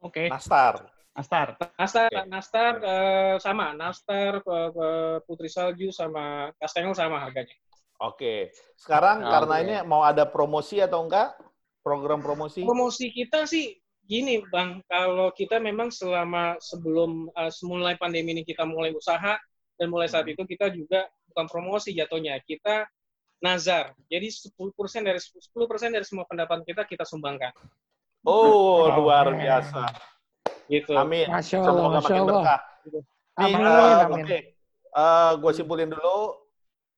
Oke. 0.03 0.27
Nastar. 0.27 0.91
Astar. 1.19 1.59
Nastar, 1.75 2.07
Oke. 2.15 2.31
nastar 2.31 2.73
eh, 2.79 3.37
sama, 3.43 3.75
nastar 3.75 4.39
eh, 4.39 5.19
putri 5.27 5.51
salju 5.51 5.91
sama 5.91 6.55
kastengel 6.63 6.95
sama 6.95 7.19
harganya. 7.19 7.59
Oke. 7.99 8.55
Sekarang 8.79 9.27
Oke. 9.27 9.31
karena 9.35 9.55
ini 9.59 9.75
mau 9.83 10.07
ada 10.07 10.23
promosi 10.23 10.79
atau 10.79 11.03
enggak? 11.03 11.35
Program 11.83 12.23
promosi? 12.23 12.63
Promosi 12.63 13.11
kita 13.11 13.51
sih 13.51 13.75
gini, 14.07 14.39
Bang, 14.47 14.79
kalau 14.87 15.35
kita 15.35 15.59
memang 15.59 15.91
selama 15.91 16.55
sebelum 16.63 17.27
eh, 17.35 17.51
semulai 17.51 17.99
pandemi 17.99 18.39
ini 18.39 18.47
kita 18.47 18.63
mulai 18.63 18.95
usaha 18.95 19.35
dan 19.75 19.87
mulai 19.91 20.07
saat 20.07 20.23
Hmm. 20.23 20.39
itu 20.39 20.43
kita 20.47 20.71
juga 20.71 21.11
bukan 21.35 21.47
promosi 21.51 21.99
jatuhnya, 21.99 22.39
kita 22.47 22.87
nazar. 23.43 23.91
Jadi 24.07 24.31
10% 24.31 25.03
dari 25.03 25.19
10% 25.19 25.91
dari 25.91 26.07
semua 26.07 26.27
pendapatan 26.31 26.63
kita 26.63 26.87
kita 26.87 27.03
sumbangkan. 27.03 27.55
Oh, 28.23 28.87
luar 28.99 29.35
biasa. 29.35 30.15
Gitu. 30.69 30.93
Amin. 30.95 31.27
Masya 31.33 31.57
Allah, 31.65 31.73
Semoga 31.73 31.89
Masya 31.97 32.09
makin 32.09 32.21
Allah. 32.21 32.33
berkah. 32.45 32.61
Nih, 33.39 33.53
Amin, 33.55 33.65
eh, 33.65 34.05
amin. 34.05 34.25
oke. 34.25 34.39
gue 35.41 35.53
simpulin 35.55 35.89
dulu. 35.89 36.19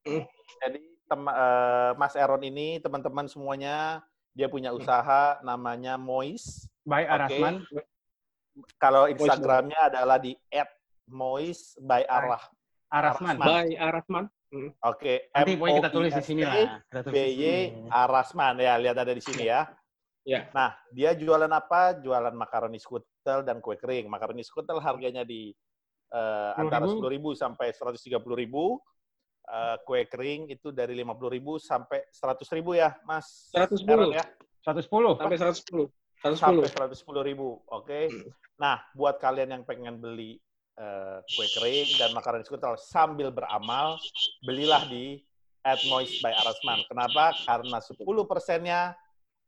Hmm. 0.09 0.25
Jadi 0.65 0.81
tem- 1.07 1.35
eh, 1.37 1.91
Mas 1.95 2.15
Aaron 2.17 2.43
ini 2.43 2.81
teman-teman 2.83 3.27
semuanya 3.29 4.01
dia 4.35 4.49
punya 4.49 4.71
usaha 4.73 5.39
namanya 5.45 6.01
Mois. 6.01 6.67
By 6.87 7.05
Oke. 7.05 7.13
Arasman. 7.13 7.55
Kalau 8.81 9.07
Instagramnya 9.07 9.93
adalah 9.93 10.19
di 10.19 10.35
@mois 11.07 11.77
by 11.79 12.03
Arlah. 12.09 12.43
Arasman. 12.91 13.37
Arasman. 13.39 13.47
By 13.47 13.69
Arafman. 13.79 14.25
Oke. 14.83 15.31
Nanti 15.31 15.55
pokoknya 15.55 15.77
kita 15.79 15.91
tulis 15.95 16.13
di 16.15 16.25
sini 16.27 16.43
lah. 16.43 16.83
BY 16.91 17.07
sini. 17.07 17.87
Arasman 17.87 18.55
ya 18.59 18.75
lihat 18.81 18.97
ada 18.99 19.13
di 19.15 19.23
sini 19.23 19.47
ya. 19.47 19.71
Ya. 20.25 20.53
Nah 20.53 20.77
dia 20.93 21.17
jualan 21.17 21.49
apa? 21.49 21.97
Jualan 22.01 22.35
makaroni 22.37 22.77
skutel 22.77 23.41
dan 23.45 23.59
kue 23.65 23.77
kering. 23.81 24.09
Makaroni 24.09 24.45
skutel 24.45 24.77
harganya 24.81 25.25
di 25.25 25.53
eh, 26.13 26.53
antara 26.61 26.85
10.000. 26.85 27.01
10.000 27.01 27.43
sampai 27.43 27.67
130.000. 27.73 28.21
Eh, 29.51 29.77
kue 29.89 30.01
kering 30.05 30.53
itu 30.53 30.69
dari 30.71 30.95
50.000 31.01 31.41
sampai 31.59 31.99
100.000 32.13 32.63
ya, 32.77 32.91
Mas. 33.09 33.49
110. 33.57 33.89
Aaron 33.89 34.13
ya. 34.13 34.25
110. 34.63 35.17
Sampai 35.17 35.37
110. 35.41 35.89
110. 36.21 36.69
Sampai 36.69 36.69
110.000. 36.69 37.41
Oke. 37.73 38.01
Hmm. 38.13 38.29
Nah, 38.61 38.77
buat 38.93 39.17
kalian 39.17 39.57
yang 39.57 39.65
pengen 39.65 39.97
beli 39.97 40.37
eh, 40.77 41.19
kue 41.25 41.49
kering 41.57 41.89
dan 41.97 42.13
makaroni 42.13 42.45
skutel 42.45 42.77
sambil 42.77 43.33
beramal, 43.33 43.97
belilah 44.45 44.85
di 44.85 45.17
at 45.65 45.81
Moist 45.89 46.21
by 46.25 46.33
Arasman. 46.33 46.85
Kenapa? 46.89 47.37
Karena 47.45 47.79
10 47.81 48.01
persennya 48.25 48.97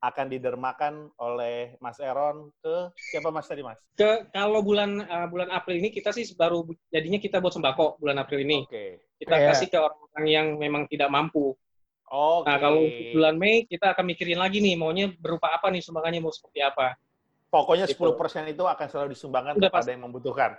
akan 0.03 0.27
didermakan 0.27 0.95
oleh 1.15 1.79
Mas 1.79 2.03
Eron 2.03 2.51
ke 2.59 2.91
siapa 2.99 3.31
Mas 3.31 3.47
tadi 3.47 3.63
Mas? 3.63 3.79
Ke 3.95 4.27
kalau 4.29 4.59
bulan 4.59 4.99
eh, 4.99 5.27
bulan 5.31 5.47
April 5.49 5.79
ini 5.79 5.89
kita 5.89 6.11
sih 6.11 6.27
baru 6.35 6.67
jadinya 6.91 7.23
kita 7.23 7.39
buat 7.39 7.55
sembako 7.55 8.03
bulan 8.03 8.19
April 8.19 8.43
ini. 8.43 8.67
Oke. 8.67 9.07
Kita 9.15 9.39
Iya. 9.39 9.55
kasih 9.55 9.71
ke 9.71 9.79
orang-orang 9.79 10.27
yang 10.27 10.47
memang 10.59 10.83
tidak 10.91 11.07
mampu. 11.07 11.55
Oke. 12.11 12.45
Nah, 12.45 12.59
kalau 12.59 12.83
bulan 13.15 13.39
Mei 13.39 13.63
kita 13.65 13.95
akan 13.95 14.05
mikirin 14.05 14.43
lagi 14.43 14.59
nih 14.59 14.75
maunya 14.75 15.07
berupa 15.15 15.55
apa 15.55 15.71
nih 15.71 15.79
sumbangannya 15.79 16.19
mau 16.19 16.35
seperti 16.35 16.59
apa. 16.61 16.99
Pokoknya 17.47 17.87
Gitu. 17.87 18.03
10% 18.03 18.51
itu 18.51 18.65
akan 18.67 18.87
selalu 18.91 19.09
disumbangkan 19.15 19.55
Udah 19.55 19.71
kepada 19.71 19.79
pasti. 19.81 19.93
yang 19.95 20.03
membutuhkan. 20.03 20.51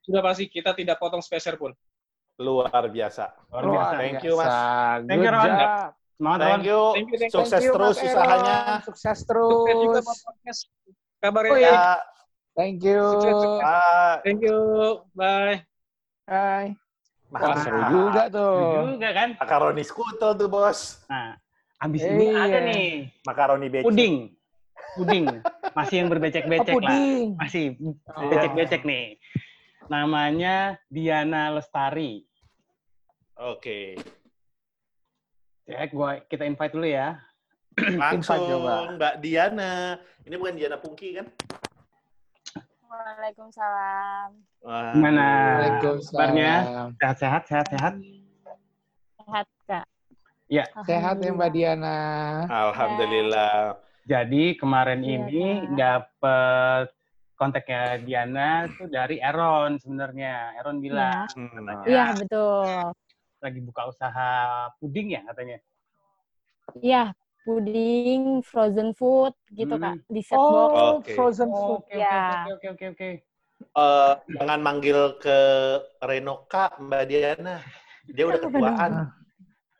Sudah 0.00 0.22
pasti 0.24 0.48
kita 0.48 0.72
tidak 0.72 0.96
potong 0.96 1.20
speser 1.20 1.60
pun. 1.60 1.76
Luar 2.40 2.72
biasa. 2.88 3.34
Luar 3.52 3.64
biasa. 3.66 3.94
Thank 3.98 4.22
you, 4.24 4.34
Mas. 4.38 4.54
Thank 5.04 5.20
you, 5.20 5.28
Good 5.28 5.36
Ron. 5.36 6.05
Semangat. 6.16 6.40
Thank 6.40 6.64
you. 6.64 6.80
Thank 6.96 7.08
you, 7.12 7.16
thank 7.18 7.28
you. 7.28 7.36
Sukses 7.36 7.52
Thank 7.52 7.66
you, 7.68 7.72
terus 7.76 7.94
Mas 7.94 8.06
usahanya. 8.08 8.56
Sukses 8.82 9.18
Sukses 9.20 9.76
juga 9.76 10.00
terus. 10.00 10.18
podcast. 10.24 10.60
Kabarnya. 11.18 11.52
Oh. 11.52 11.58
Ya, 11.60 11.84
Thank 12.56 12.78
you. 12.80 13.02
Sukses, 13.12 13.34
sukses. 13.36 14.16
Thank 14.24 14.40
you. 14.40 14.58
Bye. 15.12 15.60
Hai. 16.24 16.72
nah, 17.28 17.40
Wah, 17.42 17.56
seru 17.60 17.80
juga 17.86 18.22
tuh. 18.26 18.56
Seru 18.56 18.86
juga 18.96 19.08
kan? 19.12 19.28
Makaroni 19.36 19.82
skutel 19.84 20.30
tuh, 20.32 20.48
Bos. 20.48 20.80
Nah, 21.06 21.36
abis 21.78 22.02
ini 22.02 22.32
Iya. 22.32 22.40
ada 22.40 22.58
nih 22.64 22.86
Makaroni 23.22 23.66
becek. 23.68 23.84
puding. 23.84 24.14
Puding. 24.96 25.24
Masih 25.76 25.94
yang 26.00 26.08
Oh, 26.08 26.12
berbecek-becek 26.16 26.72
lah. 26.72 26.76
puding. 26.80 27.26
Masih 27.36 27.64
Oh. 28.08 28.30
becek-becek 28.32 28.82
nih. 28.82 29.20
Namanya 29.86 30.80
Diana 30.88 31.52
Lestari. 31.52 32.24
Oke. 33.36 34.00
Ya, 35.66 35.82
gua 35.90 36.22
kita 36.30 36.46
invite 36.46 36.72
dulu 36.78 36.86
ya. 36.86 37.18
Langsung 38.00 38.22
Invite 38.22 38.46
coba. 38.54 38.74
Mbak 38.94 39.14
Diana. 39.18 39.98
Ini 40.22 40.34
bukan 40.38 40.54
Diana 40.54 40.78
Pungki 40.78 41.18
kan? 41.18 41.26
Waalaikumsalam. 42.86 44.30
Gimana? 44.94 45.26
Waalaikumsalam. 45.26 46.14
Kabarnya? 46.14 46.52
Sehat-sehat, 47.02 47.42
sehat-sehat. 47.50 47.92
Sehat, 49.18 49.46
Kak. 49.66 49.84
Ya. 50.46 50.64
Sehat 50.86 51.18
ya 51.18 51.34
Mbak 51.34 51.50
Diana. 51.50 51.98
Alhamdulillah. 52.46 53.74
Jadi 54.06 54.54
kemarin 54.54 55.02
Iya, 55.02 55.26
ini 55.26 55.46
Kak. 55.66 55.74
dapet 55.74 56.86
kontaknya 57.34 57.98
Diana 58.00 58.70
tuh 58.70 58.86
dari 58.86 59.18
Aaron 59.18 59.82
sebenarnya. 59.82 60.54
Aaron 60.62 60.78
bilang 60.78 61.26
Iya, 61.82 62.14
betul. 62.14 62.94
Lagi 63.46 63.62
buka 63.62 63.86
usaha 63.86 64.30
puding 64.82 65.14
ya 65.14 65.22
katanya. 65.30 65.58
Iya, 66.82 67.14
puding, 67.46 68.42
frozen 68.42 68.90
food 68.98 69.30
gitu, 69.54 69.78
Hmm. 69.78 69.82
Kak. 69.86 69.94
Dessert 70.10 70.42
box. 70.42 70.74
Oh, 70.74 70.98
Oke. 70.98 71.14
frozen 71.14 71.50
food. 71.54 71.86
Oke, 71.86 71.94
Ya. 71.94 72.50
oke, 72.50 72.50
oke, 72.58 72.66
oke, 72.74 72.86
oke. 72.92 73.08
Eh, 73.56 74.12
jangan 74.36 74.60
manggil 74.60 75.16
ke 75.22 75.38
Renoka, 76.02 76.74
Mbak 76.76 77.02
Diana. 77.06 77.56
Dia 78.10 78.24
udah 78.26 78.40
ketuaan. 78.42 78.92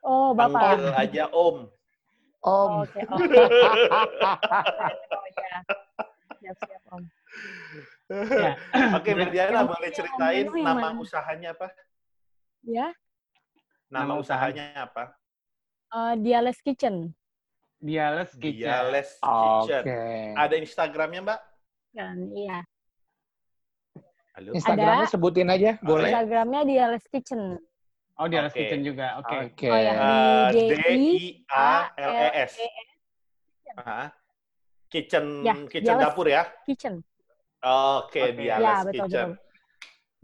Oh, 0.06 0.30
Bapak. 0.32 0.78
Panggil 0.78 0.94
aja 0.94 1.24
Om. 1.34 1.56
Om. 2.40 2.70
Oke, 2.86 3.00
oke. 3.02 3.36
Oh, 5.10 5.26
ya. 5.34 5.58
Siap-siap, 6.40 6.82
Om. 6.94 7.02
Ya. 8.30 8.52
Oke, 8.96 9.10
Mbak 9.12 9.30
Diana 9.34 9.66
boleh 9.66 9.90
ceritain 9.90 10.46
nama 10.54 10.94
usahanya 10.94 11.52
apa? 11.52 11.68
Ya, 12.62 12.94
Nama, 13.86 14.02
Nama 14.02 14.14
usahanya 14.18 14.64
apa? 14.82 15.14
eh, 15.94 16.14
Diales 16.18 16.58
Kitchen. 16.58 17.14
Diales 17.78 18.34
Kitchen. 18.34 18.66
Diales 18.66 19.08
Oke. 19.22 19.70
Kitchen. 19.70 19.84
Ada 20.34 20.54
Instagramnya, 20.58 21.20
Mbak? 21.22 21.40
Kan, 21.94 22.16
iya. 22.34 22.58
Halo. 24.36 24.50
Instagramnya 24.52 25.06
sebutin 25.08 25.48
aja, 25.48 25.78
boleh? 25.80 26.10
Instagramnya 26.10 26.60
Diales 26.66 27.04
Kitchen. 27.08 27.62
Oh, 28.16 28.26
di 28.26 28.36
Alas 28.40 28.56
Oke. 28.56 28.64
Kitchen 28.64 28.80
juga. 28.80 29.20
Oke. 29.20 29.36
Oke. 29.52 29.68
Oh 29.68 29.76
ya, 29.76 29.92
di 30.50 30.56
D 30.56 30.72
I 30.72 31.26
A 31.52 31.92
L 32.00 32.12
E 32.16 32.28
S. 32.48 32.52
D-I-A-L-E-S. 32.56 33.76
Ah. 33.76 34.08
Kitchen 34.88 35.44
Ya, 35.44 35.52
kitchen 35.68 36.00
Diales. 36.00 36.04
dapur 36.10 36.26
ya. 36.26 36.42
Kitchen. 36.64 37.04
Oke, 37.60 38.32
Oke. 38.32 38.40
Diales 38.40 38.64
Ya, 38.64 38.76
betul, 38.88 39.04
Kitchen. 39.04 39.28
betul. 39.36 39.44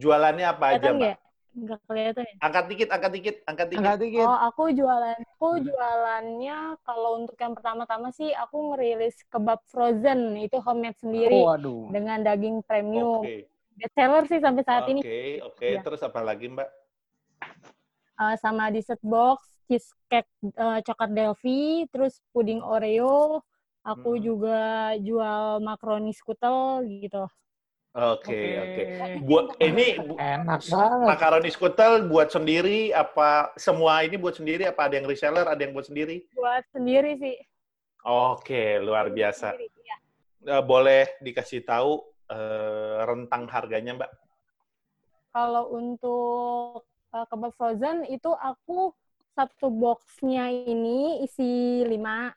Jualannya 0.00 0.46
apa 0.48 0.64
aja, 0.72 0.88
Mbak? 0.96 1.14
Nggak 1.52 1.80
kelihatan 1.84 2.24
ya? 2.24 2.36
Angkat 2.40 2.64
dikit, 2.72 2.88
angkat 2.88 3.12
dikit, 3.12 3.36
angkat 3.44 3.66
dikit. 3.68 3.80
Enggak 3.84 3.98
dikit. 4.00 4.24
Oh, 4.24 4.38
aku 4.48 4.62
jualan, 4.72 5.18
aku 5.20 5.48
jualannya 5.60 6.58
kalau 6.80 7.10
untuk 7.20 7.36
yang 7.36 7.52
pertama-tama 7.52 8.08
sih 8.08 8.32
aku 8.32 8.72
ngerilis 8.72 9.20
kebab 9.28 9.60
frozen 9.68 10.32
itu 10.40 10.56
homemade 10.64 10.96
sendiri 10.96 11.44
Waduh. 11.44 11.92
dengan 11.92 12.24
daging 12.24 12.64
premium. 12.64 13.20
Oke. 13.20 13.52
Best 13.76 13.94
seller 13.96 14.24
sih 14.28 14.40
sampai 14.40 14.62
saat 14.64 14.84
Oke, 14.84 14.92
ini. 14.92 15.00
oke. 15.44 15.68
Ya. 15.68 15.80
Terus 15.84 16.00
apa 16.00 16.20
lagi, 16.24 16.48
Mbak? 16.48 16.68
Eh, 18.22 18.36
sama 18.40 18.68
dessert 18.72 19.00
box, 19.04 19.64
cheesecake 19.68 20.28
eh, 20.56 20.80
coklat 20.84 21.10
Delphi, 21.12 21.84
terus 21.92 22.20
puding 22.32 22.64
Oreo. 22.64 23.44
Aku 23.82 24.14
Hmm. 24.14 24.22
juga 24.22 24.60
jual 24.96 25.58
makaroni 25.58 26.14
skutel 26.14 26.86
gitu. 26.86 27.26
Oke, 27.92 28.40
oke. 28.56 28.82
Buat 29.20 29.60
ini 29.60 30.00
bu- 30.00 30.16
Enak 30.16 30.64
banget. 30.64 31.06
makaroni 31.12 31.50
skutel 31.52 32.08
buat 32.08 32.32
sendiri 32.32 32.88
apa 32.96 33.52
semua 33.60 34.00
ini 34.00 34.16
buat 34.16 34.32
sendiri 34.32 34.64
apa 34.64 34.88
ada 34.88 34.96
yang 34.96 35.04
reseller, 35.04 35.44
ada 35.44 35.60
yang 35.60 35.76
buat 35.76 35.84
sendiri? 35.84 36.24
Buat 36.32 36.64
sendiri 36.72 37.20
sih. 37.20 37.36
Oke, 38.08 38.80
luar 38.80 39.12
biasa. 39.12 39.52
Sendiri, 39.52 39.68
iya. 39.84 39.96
Eh, 40.56 40.62
boleh 40.64 41.04
dikasih 41.20 41.68
tahu 41.68 42.00
eh, 42.32 42.98
rentang 43.04 43.44
harganya, 43.52 43.92
Mbak? 44.00 44.10
Kalau 45.32 45.64
untuk 45.76 46.84
uh, 47.12 47.24
kebab 47.28 47.52
frozen 47.56 48.04
itu 48.08 48.32
aku 48.36 48.92
satu 49.32 49.72
boxnya 49.72 50.48
ini 50.48 51.24
isi 51.24 51.84
5. 51.88 52.32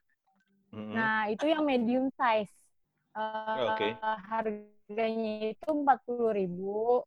Mm-mm. 0.72 0.96
Nah, 0.96 1.28
itu 1.32 1.48
yang 1.48 1.64
medium 1.64 2.08
size. 2.16 2.52
Uh, 3.16 3.72
Oke. 3.72 3.96
Harganya 4.86 5.50
itu 5.50 5.66
40.000. 5.66 7.02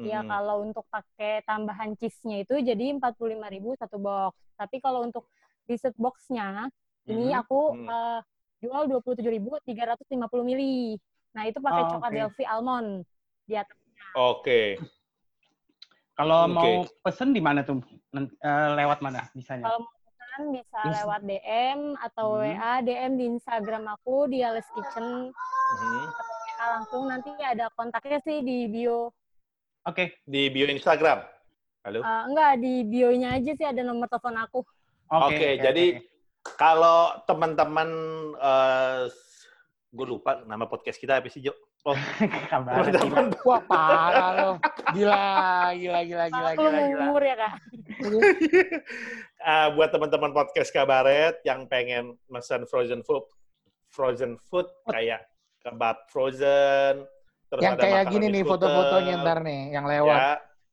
Ya 0.00 0.24
Mm-mm. 0.24 0.32
kalau 0.32 0.64
untuk 0.64 0.88
pakai 0.88 1.44
tambahan 1.44 1.92
cheese-nya 1.92 2.40
itu 2.40 2.56
jadi 2.56 2.96
45.000 2.96 3.76
satu 3.76 4.00
box. 4.00 4.32
Tapi 4.56 4.80
kalau 4.80 5.04
untuk 5.04 5.28
dessert 5.68 5.92
box-nya 6.00 6.72
ini 7.04 7.36
Mhm. 7.36 7.40
aku 7.44 7.60
Mhm. 7.76 7.86
uh, 7.86 8.20
jual 8.64 8.82
27.350 8.88 10.40
mili. 10.40 10.96
Nah, 11.36 11.44
itu 11.44 11.60
pakai 11.60 11.84
Oh, 11.84 11.88
coklat 11.92 12.10
oke. 12.10 12.16
Delphi 12.16 12.44
almond 12.48 13.04
di 13.44 13.54
atas. 13.60 13.76
Oke. 14.16 14.80
Kalau 16.16 16.48
Oke. 16.48 16.50
mau 16.50 16.72
pesen 17.04 17.36
di 17.36 17.40
mana 17.40 17.60
tuh? 17.60 17.84
Eh, 18.16 18.68
lewat 18.74 19.04
mana 19.04 19.28
bisanya? 19.32 19.68
Kalau 19.68 19.84
mau 19.84 19.92
pesan 20.00 20.40
bisa 20.50 20.80
lewat 20.96 21.20
DM 21.22 21.80
atau 22.00 22.26
Hmm. 22.34 22.56
WA, 22.56 22.72
DM 22.80 23.12
di 23.16 23.24
Instagram 23.28 23.84
aku 23.86 24.32
di 24.32 24.40
Alice 24.40 24.68
Kitchen 24.72 25.28
Mhm. 25.70 26.04
WA 26.60 26.76
langsung 26.76 27.08
nanti 27.08 27.32
ada 27.40 27.72
kontaknya 27.72 28.20
sih 28.20 28.44
di 28.44 28.68
bio. 28.68 29.08
Oke. 29.88 30.20
Di 30.28 30.52
bio 30.52 30.68
Instagram. 30.68 31.24
Halo. 31.88 32.04
Eh, 32.04 32.22
enggak 32.28 32.52
di 32.60 32.74
bionya 32.84 33.40
aja 33.40 33.52
sih 33.56 33.64
ada 33.64 33.80
nomor 33.80 34.04
telepon 34.12 34.36
aku. 34.36 34.60
Oke, 35.08 35.56
jadi 35.56 36.04
kalau 36.60 37.16
teman-teman 37.24 37.88
eh 38.36 39.08
gue 39.90 40.06
lupa 40.06 40.44
nama 40.44 40.68
podcast 40.68 41.00
kita 41.00 41.16
apa 41.18 41.32
sih, 41.32 41.40
Jo? 41.40 41.56
Oh, 41.88 41.96
kabar. 42.52 42.84
Wah, 43.48 43.64
parah 43.64 44.28
lo. 44.36 44.50
Gila, 44.92 45.72
gila, 45.80 46.00
gila, 46.04 46.24
gila, 46.28 46.50
gila, 46.60 46.80
gila. 46.92 47.04
umur 47.08 47.22
ya 47.24 47.36
kak. 47.40 47.54
Eh, 49.40 49.68
buat 49.72 49.88
teman-teman 49.88 50.36
podcast 50.36 50.68
Kabaret 50.68 51.40
yang 51.48 51.64
pengen 51.64 52.20
mesen 52.28 52.68
frozen 52.68 53.00
food, 53.00 53.24
frozen 53.88 54.36
food 54.52 54.68
kayak 54.84 55.29
kebab 55.60 56.08
frozen, 56.08 57.04
terus 57.52 57.62
Yang 57.62 57.74
ada 57.76 57.82
kayak 57.84 58.04
gini 58.08 58.26
nih 58.32 58.42
foto-fotonya 58.44 59.14
ntar 59.20 59.38
nih, 59.44 59.60
yang 59.76 59.84
lewat. 59.84 60.16
Ya, 60.16 60.28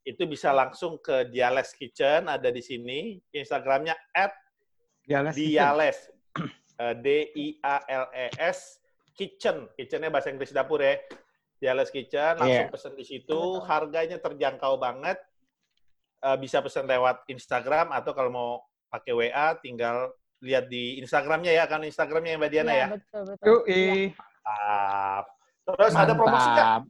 itu 0.07 0.23
bisa 0.23 0.49
langsung 0.55 0.95
ke 0.97 1.27
Diales 1.27 1.75
Kitchen 1.75 2.31
ada 2.31 2.47
di 2.47 2.63
sini, 2.63 3.19
Instagramnya 3.35 3.95
at 4.15 4.31
Diales. 5.03 5.35
Diales, 5.35 5.97
Eh, 6.77 6.93
D 6.93 7.07
I 7.33 7.47
A 7.65 7.81
L 7.89 8.05
E 8.13 8.29
S 8.37 8.77
Kitchen, 9.17 9.65
kitchennya 9.73 10.13
bahasa 10.13 10.29
Inggris 10.29 10.53
dapur 10.53 10.77
ya. 10.77 10.93
Diales 11.57 11.89
Kitchen, 11.89 12.37
langsung 12.37 12.69
Iya. 12.69 12.73
pesen 12.73 12.93
di 12.93 13.01
situ, 13.01 13.39
harganya 13.65 14.21
terjangkau 14.21 14.77
banget. 14.77 15.17
Eh, 16.21 16.37
bisa 16.37 16.61
pesen 16.61 16.85
lewat 16.85 17.25
Instagram 17.25 17.89
atau 17.89 18.13
kalau 18.13 18.29
mau 18.29 18.51
pakai 18.93 19.09
WA 19.09 19.57
tinggal 19.57 20.13
lihat 20.37 20.69
di 20.69 21.01
Instagramnya 21.01 21.49
ya, 21.49 21.65
kan 21.65 21.81
Instagramnya 21.81 22.37
Mbak 22.37 22.51
Diana 22.53 22.69
Iya, 22.69 22.77
ya. 22.77 22.87
betul 22.93 23.21
betul. 23.25 23.45
Yuk, 23.49 23.61
Iya. 23.65 23.93
Mantap. 24.47 25.23
Terus 25.67 25.93
ada 25.93 26.13
promosi 26.13 26.47
nggak? 26.47 26.55
Mantap. 26.57 26.83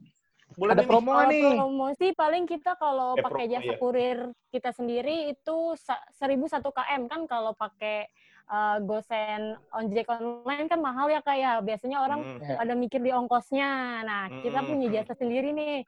Bulan 0.50 0.74
Ada 0.74 0.80
ini? 0.80 0.88
promo 0.88 1.10
Kalau 1.12 1.28
nih? 1.28 1.44
promosi 1.54 2.06
paling 2.16 2.44
kita 2.44 2.72
kalau 2.74 3.14
Eh, 3.14 3.22
pakai 3.22 3.44
jasa 3.46 3.68
iya. 3.68 3.78
kurir 3.78 4.18
kita 4.48 4.70
sendiri 4.72 5.30
itu 5.30 5.56
sa- 5.76 6.02
1001 6.16 6.72
km 6.72 7.06
kan 7.06 7.20
kalau 7.26 7.52
pakai 7.52 8.08
uh, 8.48 8.80
gosen 8.80 9.40
ojek 9.70 10.08
online 10.08 10.66
kan 10.66 10.80
mahal 10.80 11.06
ya 11.06 11.20
kayak 11.20 11.62
biasanya 11.62 12.00
orang 12.00 12.24
Hmm. 12.24 12.40
Ya. 12.40 12.56
pada 12.56 12.74
mikir 12.74 12.98
di 12.98 13.12
ongkosnya. 13.12 13.70
Nah, 14.02 14.22
kita 14.40 14.58
Mm-mm. 14.58 14.68
punya 14.68 14.86
jasa 14.92 15.12
sendiri 15.14 15.52
nih. 15.52 15.78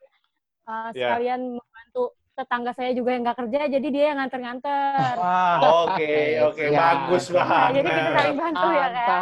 Uh, 0.63 0.93
Ya. 0.93 1.09
sekalian 1.09 1.41
membantu 1.51 1.70
tetangga 2.35 2.73
saya 2.73 2.91
juga 2.97 3.11
yang 3.13 3.23
nggak 3.27 3.39
kerja, 3.45 3.61
jadi 3.69 3.87
dia 3.93 4.05
yang 4.15 4.19
nganter-nganter. 4.23 5.15
Wah, 5.21 5.57
Oke, 5.91 6.15
oke, 6.41 6.65
bagus 6.73 7.25
Nah, 7.31 7.45
Nah, 7.45 7.69
jadi 7.75 7.89
kita 7.89 8.01
banget. 8.01 8.17
saling 8.17 8.37
bantu 8.39 8.69
ya 8.71 8.89
kan. 8.91 9.21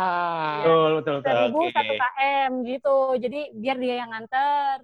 Betul, 0.59 0.91
betul, 0.99 1.15
betul. 1.19 1.27
Seribu 1.27 1.59
Oke. 1.59 1.73
satu 1.75 1.95
km 1.99 2.53
gitu. 2.63 2.97
Jadi 3.19 3.41
biar 3.55 3.77
dia 3.79 3.95
yang 4.05 4.11
nganter. 4.13 4.77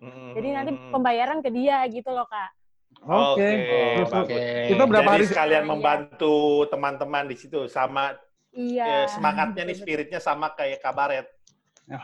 Hmm, 0.00 0.32
Jadi 0.36 0.48
nanti 0.52 0.70
hmm, 0.74 0.92
pembayaran 0.92 1.38
ke 1.40 1.50
dia 1.50 1.78
gitu 1.88 2.10
loh 2.12 2.26
kak. 2.28 2.50
Oke. 3.04 3.48
Bagus. 4.04 4.08
Oke. 4.12 4.40
Itu 4.72 4.82
berapa 4.84 5.10
Jadi 5.12 5.16
hari? 5.20 5.26
sekalian 5.28 5.64
membantu 5.64 6.34
teman-teman 6.68 7.24
di 7.28 7.36
situ 7.36 7.68
sama 7.68 8.12
Iya. 8.54 8.86
ya, 8.86 8.98
semangatnya 9.10 9.66
nih 9.66 9.74
spiritnya 9.74 10.20
sama 10.22 10.54
kayak 10.54 10.78
kabaret 10.78 11.26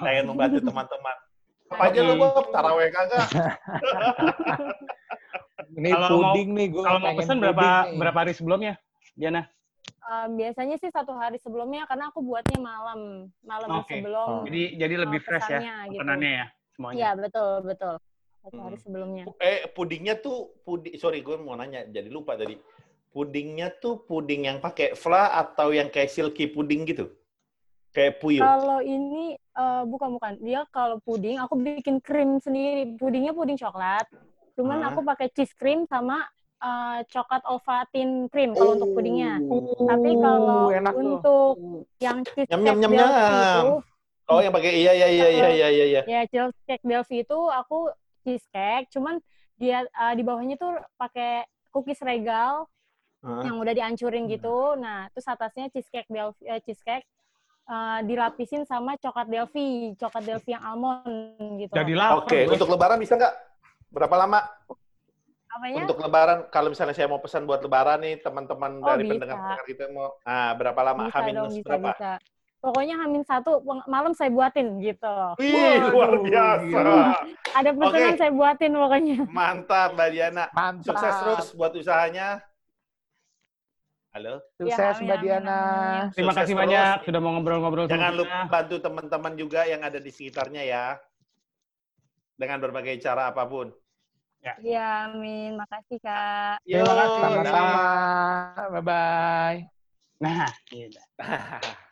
pengen 0.03 0.27
membantu 0.29 0.59
teman-teman. 0.61 1.17
Apa 1.71 1.83
aja 1.87 2.01
lu 2.03 2.19
Bob? 2.19 2.51
Taraweh 2.51 2.91
kagak? 2.91 3.27
Ini 5.81 5.89
Kalau 5.91 6.09
mau- 6.13 6.37
puding 6.37 6.49
nih, 6.53 6.67
gue 6.69 6.83
Kalau 6.85 7.01
mau 7.01 7.17
pesen 7.17 7.37
berapa 7.41 7.69
berapa 7.97 8.19
hari 8.21 8.33
sebelumnya, 8.37 8.77
Diana? 9.17 9.49
Um, 10.03 10.37
biasanya 10.37 10.77
sih 10.77 10.93
satu 10.93 11.17
hari 11.17 11.41
sebelumnya 11.41 11.89
karena 11.89 12.13
aku 12.13 12.21
buatnya 12.21 12.61
malam, 12.61 13.01
malam 13.41 13.81
Oke. 13.81 13.97
sebelum. 13.97 14.45
Jadi 14.45 14.77
jadi 14.77 14.95
lebih 14.99 15.19
Oh, 15.19 15.25
fresh 15.25 15.49
ya 15.49 15.57
pesannya 15.57 15.75
gitu. 15.81 15.93
makanannya 15.97 16.31
ya 16.31 16.47
semuanya. 16.71 16.97
Iya 16.99 17.11
betul 17.17 17.51
betul. 17.65 17.95
Satu 18.41 18.57
hari 18.59 18.77
Hmm. 18.77 18.85
sebelumnya. 18.85 19.25
Eh, 19.39 19.59
pudingnya 19.71 20.15
tuh 20.17 20.37
puding 20.61 21.01
sorry 21.01 21.21
gue 21.21 21.37
mau 21.39 21.57
nanya 21.57 21.87
jadi 21.87 22.09
lupa 22.09 22.37
tadi. 22.37 22.61
Pudingnya 23.11 23.73
tuh 23.73 24.05
puding 24.05 24.45
yang 24.45 24.59
pakai 24.59 24.93
fla 24.93 25.33
atau 25.33 25.73
yang 25.73 25.89
kayak 25.89 26.13
silky 26.13 26.45
puding 26.45 26.85
gitu? 26.85 27.09
Kayak 27.91 28.21
puyuh. 28.21 28.39
Kalau 28.39 28.79
ini 28.81 29.33
eh, 29.35 29.83
bukan 29.85 30.09
bukan. 30.13 30.33
Dia 30.41 30.69
kalau 30.69 31.01
puding 31.01 31.39
aku 31.39 31.57
bikin 31.57 32.01
krim 32.01 32.37
sendiri. 32.37 32.97
Pudingnya 32.97 33.33
puding 33.33 33.57
coklat. 33.57 34.05
Cuman 34.55 34.79
Hah? 34.81 34.89
aku 34.93 35.01
pakai 35.03 35.29
cheese 35.31 35.55
cream 35.55 35.87
sama 35.87 36.23
eh, 36.61 36.99
coklat 37.09 37.43
Ovaltine 37.49 38.29
cream 38.29 38.53
kalau 38.53 38.77
untuk 38.77 38.93
pudingnya. 38.93 39.41
Tapi 39.89 40.11
kalau 40.21 40.69
Uh, 40.69 40.77
enak 40.77 40.93
tuh. 40.93 41.01
untuk 41.01 41.55
yang 41.99 42.19
cheesecake 42.25 42.53
Nyam, 42.53 42.77
nyam, 42.79 42.93
nyam, 42.93 43.11
itu, 43.11 43.73
Oh, 44.31 44.39
yang 44.39 44.55
pakai 44.55 44.71
iya 44.79 44.93
iya 44.95 45.09
iya 45.11 45.27
iya 45.27 45.49
iya 45.51 45.69
iya. 45.73 45.85
iya. 45.91 46.03
ya 46.07 46.21
cheesecake 46.29 46.87
Delphi 46.87 47.27
itu 47.27 47.39
aku 47.51 47.91
cheesecake, 48.23 48.87
cuman 48.95 49.19
dia 49.59 49.83
eh, 49.83 50.15
di 50.15 50.23
bawahnya 50.23 50.55
tuh 50.55 50.79
pakai 50.95 51.43
cookies 51.75 51.99
regal 52.01 52.71
Hah? 53.27 53.43
yang 53.43 53.59
udah 53.59 53.75
dihancurin 53.75 54.31
gitu. 54.31 54.79
Nah, 54.79 55.11
terus 55.11 55.27
atasnya 55.27 55.67
cheesecake 55.75 56.07
Delphi, 56.07 56.47
eh, 56.47 56.63
cheesecake 56.63 57.03
eh, 57.67 57.99
dilapisin 58.07 58.63
sama 58.63 58.95
coklat 59.03 59.27
Delphi, 59.27 59.99
coklat 59.99 60.23
Delphi 60.23 60.55
yang 60.55 60.63
almond 60.63 61.59
gitu. 61.59 61.75
Jadi 61.75 61.93
lapar. 61.99 62.23
Oke, 62.23 62.47
gue. 62.47 62.55
untuk 62.55 62.71
lebaran 62.71 63.03
bisa 63.03 63.19
nggak? 63.19 63.35
Berapa 63.91 64.15
lama 64.17 64.41
Apanya? 65.51 65.83
untuk 65.83 65.99
lebaran? 65.99 66.39
Kalau 66.49 66.71
misalnya 66.71 66.95
saya 66.95 67.11
mau 67.11 67.19
pesan 67.19 67.43
buat 67.43 67.59
lebaran 67.59 67.99
nih, 68.01 68.23
teman-teman 68.23 68.79
Oh, 68.79 68.87
dari 68.89 69.03
pendengar-pendengar 69.05 69.67
kita 69.67 69.85
mau, 69.91 70.15
ah 70.23 70.55
berapa 70.55 70.81
lama? 70.81 71.03
bisa 71.05 71.17
Hamin 71.17 71.35
dong, 71.35 71.51
bisa, 71.51 71.67
berapa? 71.67 71.91
bisa. 71.91 72.11
Pokoknya 72.61 72.93
hamin 72.95 73.25
satu 73.25 73.51
malam 73.89 74.13
saya 74.13 74.29
buatin 74.29 74.79
gitu. 74.79 75.09
Wih, 75.41 75.81
luar 75.91 76.13
Waduh, 76.13 76.23
biasa. 76.23 76.61
gila. 76.63 77.03
Ada 77.57 77.71
pesanan 77.73 77.89
Oke. 78.05 78.21
saya 78.21 78.33
buatin 78.33 78.73
pokoknya. 78.77 79.17
Mantap, 79.27 79.89
Mbak 79.97 80.09
Diana. 80.13 80.45
Mantap. 80.53 80.85
Sukses 80.85 81.15
terus 81.17 81.47
buat 81.57 81.73
usahanya. 81.73 82.45
Halo. 84.13 84.45
Sukses 84.55 84.77
Ya, 84.77 84.93
amin, 84.93 85.07
Mbak 85.09 85.19
Diana. 85.19 85.57
amin. 85.57 86.03
Terima 86.13 86.31
Sukses 86.31 86.39
kasih 86.39 86.53
terus. 86.53 86.63
banyak 86.63 86.97
sudah 87.01 87.19
mau 87.19 87.31
ngobrol-ngobrol 87.33 87.85
sama 87.85 87.93
Jangan 87.97 88.13
kita. 88.13 88.21
lupa 88.21 88.39
bantu 88.47 88.77
teman-teman 88.79 89.33
juga 89.35 89.61
yang 89.65 89.81
ada 89.81 89.99
di 89.99 90.11
sekitarnya 90.13 90.63
ya. 90.63 90.87
dengan 92.37 92.57
berbagai 92.57 92.97
cara 92.99 93.29
apa 93.29 93.45
pun. 93.45 93.69
Iya, 94.41 95.13
amin. 95.13 95.61
Makasih, 95.61 95.99
Kak. 96.01 96.65
Yo, 96.65 96.81
Terima 96.81 96.95
kasih. 96.97 97.21
Sama-sama. 97.21 97.85
Bye-bye. 98.81 99.59
Nah, 100.21 100.49
gila. 100.69 101.05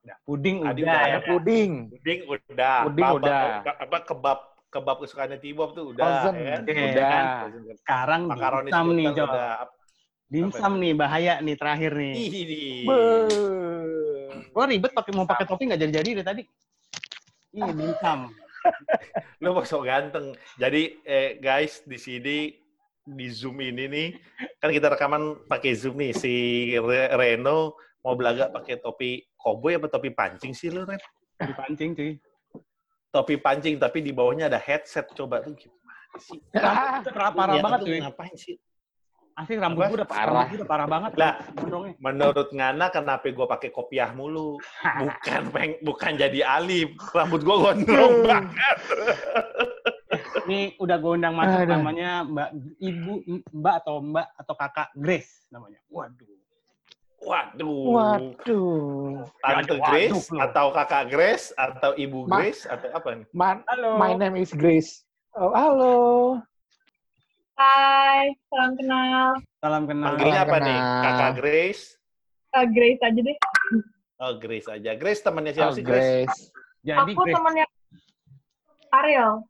Udah, 0.00 0.16
puding 0.24 0.64
udah 0.64 0.72
udah 0.72 1.00
ya. 1.04 1.12
ya. 1.12 1.18
Puding. 1.28 1.72
Puding 1.92 2.20
udah. 2.24 2.76
Puding 2.88 3.08
udah. 3.20 3.42
Apa 3.68 3.98
kebab 4.08 4.38
kebab 4.72 4.96
kesukaannya 5.04 5.38
Tibob 5.44 5.76
tuh 5.76 5.92
udah. 5.92 6.24
Frozen. 6.24 6.34
ya 6.40 6.56
kan? 6.56 6.60
Oke, 6.64 6.72
Udah. 6.72 7.10
Frozen. 7.20 7.76
Sekarang 7.76 8.20
Makaroni 8.24 8.70
dimsum 8.72 8.86
nih, 8.96 9.06
Jo. 9.12 9.24
udah. 9.28 9.52
Dimsum 10.30 10.72
nih, 10.80 10.92
bahaya 10.96 11.34
nih 11.44 11.56
terakhir 11.58 11.92
nih. 11.92 12.14
Ih, 12.16 12.30
Gua 14.50 14.64
ribet 14.66 14.90
pakai 14.96 15.12
mau 15.12 15.28
pakai 15.28 15.44
topi 15.44 15.68
nggak 15.68 15.80
jadi-jadi 15.84 16.10
dari 16.16 16.24
tadi. 16.24 16.42
Iya, 17.52 17.70
dimsum. 17.76 18.20
Lu 19.42 19.56
mau 19.56 19.64
sok 19.64 19.88
ganteng. 19.88 20.36
Jadi 20.60 21.00
eh, 21.04 21.40
guys 21.40 21.84
di 21.84 21.98
sini 21.98 22.36
di 23.00 23.26
Zoom 23.32 23.58
ini 23.64 23.88
nih 23.88 24.08
kan 24.60 24.70
kita 24.70 24.92
rekaman 24.92 25.48
pakai 25.48 25.72
Zoom 25.74 25.98
nih 25.98 26.12
si 26.12 26.34
Re- 26.76 27.10
Reno 27.16 27.74
mau 28.04 28.14
belaga 28.16 28.48
pakai 28.52 28.80
topi 28.80 29.24
koboi 29.36 29.76
apa 29.76 29.88
topi 29.88 30.12
pancing 30.12 30.52
sih 30.52 30.68
lu 30.72 30.84
Ren? 30.84 31.00
Dipancing, 31.40 31.96
cuy. 31.96 32.12
Topi 33.10 33.34
pancing 33.40 33.80
tapi 33.80 34.04
di 34.04 34.12
bawahnya 34.12 34.52
ada 34.52 34.60
headset 34.60 35.08
coba 35.16 35.40
tuh 35.40 35.56
gimana 35.56 36.16
sih? 36.20 36.38
Parah 36.52 37.56
Niat 37.56 37.64
banget, 37.64 37.80
cuy. 37.88 37.98
Ngapain 38.04 38.34
sih? 38.36 38.56
Asli 39.32 39.56
rambut 39.56 39.82
gua 39.82 39.96
udah 39.96 40.08
Parah. 40.08 40.34
rambut 40.44 40.56
udah 40.56 40.68
parah 40.68 40.86
banget. 40.86 41.10
Lah. 41.16 41.34
Menurut 41.98 42.48
Ngana 42.50 42.86
kenapa 42.88 43.26
gue 43.26 43.46
pakai 43.48 43.70
kopiah 43.70 44.10
mulu? 44.10 44.60
Bukan 45.00 45.42
peng, 45.50 45.72
bukan 45.80 46.12
jadi 46.14 46.40
alim. 46.42 46.92
Rambut 47.10 47.40
gue 47.40 47.56
gondrong 47.56 48.14
banget. 48.22 48.76
Ini 50.42 50.74
udah 50.76 50.96
gue 50.96 51.12
undang 51.12 51.34
masuk 51.34 51.62
Aduh. 51.62 51.70
namanya 51.70 52.10
Mbak 52.22 52.48
Ibu 52.76 53.12
Mbak 53.52 53.74
atau 53.80 53.94
Mbak 54.02 54.26
atau 54.36 54.54
Kakak 54.56 54.88
Grace 54.94 55.46
namanya. 55.48 55.78
Waduh. 55.88 56.28
Waduh. 57.20 57.84
Waduh. 57.92 59.28
Tante 59.38 59.76
Waduh, 59.76 59.78
Grace 59.86 60.24
lu. 60.26 60.38
atau 60.40 60.66
kakak 60.70 61.04
Grace 61.06 61.46
atau 61.54 61.92
ibu 61.94 62.24
Ma- 62.24 62.40
Grace 62.40 62.64
atau 62.64 62.88
apa 62.90 63.08
nih? 63.14 63.26
Man, 63.30 63.60
Halo. 63.68 64.00
my 64.00 64.16
name 64.16 64.36
is 64.36 64.50
Grace. 64.50 65.04
Oh, 65.32 65.52
halo. 65.52 65.94
Hai, 67.60 68.32
salam 68.48 68.72
kenal. 68.72 69.36
Salam 69.60 69.84
kenal. 69.84 70.16
Manggilnya 70.16 70.48
apa 70.48 70.56
kenal. 70.56 70.64
nih? 70.64 70.80
Kakak 71.04 71.30
Grace? 71.36 71.82
Uh, 72.56 72.64
Grace 72.72 73.00
aja 73.04 73.20
deh. 73.20 73.36
Oh 74.16 74.32
Grace 74.40 74.64
aja. 74.64 74.90
Grace 74.96 75.20
temannya 75.20 75.52
siapa 75.52 75.68
Oh, 75.68 75.76
sih 75.76 75.84
Grace? 75.84 76.24
Grace. 76.24 76.40
Jadi 76.80 77.12
Aku 77.12 77.20
Grace, 77.20 77.36
temennya 77.36 77.66
Ariel. 78.96 79.44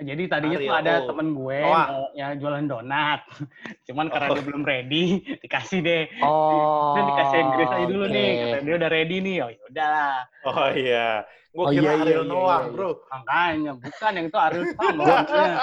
Jadi 0.00 0.22
tadinya 0.32 0.56
tuh 0.56 0.72
Ariel, 0.72 0.80
ada 0.80 0.92
oh. 0.96 1.06
temen 1.12 1.26
gue 1.36 1.58
Noah. 1.60 1.86
mau 1.92 2.04
ya 2.16 2.26
jualan 2.34 2.64
donat. 2.64 3.20
Cuman 3.86 4.06
karena 4.08 4.28
Oh. 4.30 4.34
dia 4.36 4.44
belum 4.48 4.62
ready, 4.64 5.04
dikasih 5.44 5.78
deh. 5.84 6.04
Oh. 6.24 6.96
Udah 6.96 7.04
dikasih 7.04 7.38
Grace 7.52 7.74
aja 7.76 7.86
dulu 7.86 8.04
nih. 8.08 8.30
Kata 8.40 8.58
dia 8.64 8.74
udah 8.80 8.90
ready 8.90 9.16
nih. 9.20 9.36
Oh 9.44 9.50
yaudah. 9.52 10.12
Oh 10.48 10.68
iya. 10.72 11.08
Gue 11.50 11.64
Oh, 11.66 11.72
kira 11.74 11.82
iya, 11.82 11.90
iya, 11.90 12.02
Ariel 12.06 12.24
iya, 12.24 12.30
Noah, 12.30 12.60
iya. 12.62 12.70
bro. 12.70 12.90
Makanya 13.10 13.72
bukan 13.74 14.10
yang 14.14 14.26
itu 14.30 14.38
Ariel 14.38 14.64
maksudnya. 14.98 15.54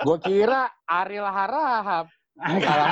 Gue 0.00 0.16
kira 0.24 0.62
Ariel 0.88 1.28
Harahap. 1.28 2.06
Salah. 2.40 2.90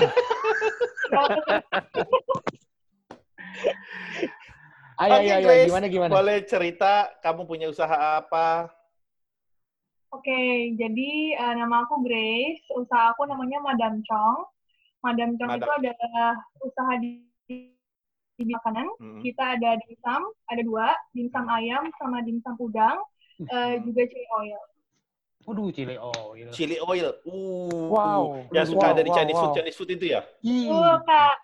Ayo, 4.98 5.14
ayo, 5.22 5.34
ayo. 5.46 5.64
Gimana, 5.70 5.86
gimana? 5.86 6.10
Boleh 6.10 6.42
cerita 6.44 7.08
kamu 7.22 7.46
punya 7.46 7.66
usaha 7.70 8.18
apa? 8.18 8.66
Oke, 10.08 10.72
jadi 10.80 11.10
uh, 11.36 11.54
nama 11.60 11.84
aku 11.84 12.00
Grace. 12.00 12.64
Usaha 12.72 13.12
aku 13.12 13.28
namanya 13.28 13.60
Madam 13.60 14.00
Chong. 14.08 14.48
Madam 15.04 15.36
Chong 15.36 15.52
Madam. 15.52 15.60
itu 15.60 15.70
adalah 15.84 16.32
usaha 16.64 16.92
di, 16.96 17.10
di 18.40 18.44
makanan. 18.48 18.88
Hmm. 18.96 19.20
Kita 19.20 19.60
ada 19.60 19.76
dimsum, 19.84 20.22
ada 20.48 20.62
dua, 20.64 20.88
dimsum 21.12 21.44
ayam 21.52 21.92
sama 22.00 22.24
dimsum 22.24 22.56
udang, 22.56 22.96
uh, 23.52 23.74
juga 23.84 24.08
chili 24.08 24.26
oil. 24.40 24.60
Waduh, 25.44 25.68
chili 25.76 25.96
oil. 26.00 26.48
Chili 26.56 26.76
oil. 26.80 27.08
Uh. 27.28 27.92
Wow. 27.92 28.48
Yang 28.48 28.72
suka 28.72 28.86
Wow, 28.88 28.92
ada 28.96 29.02
di 29.04 29.10
wow, 29.12 29.16
Chinese 29.20 29.36
wow. 29.36 29.42
food, 29.44 29.56
Chinese 29.60 29.76
food 29.76 29.90
itu 29.92 30.06
ya? 30.08 30.20
Uh, 30.40 30.96
Kak. 31.04 31.36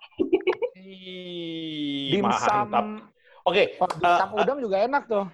Dimsum, 2.08 2.64
mantap. 2.72 2.84
Oke, 3.44 3.76
oh, 3.76 3.88
dimsum 4.00 4.28
udang 4.40 4.58
juga 4.64 4.80
enak 4.80 5.04
tuh. 5.04 5.28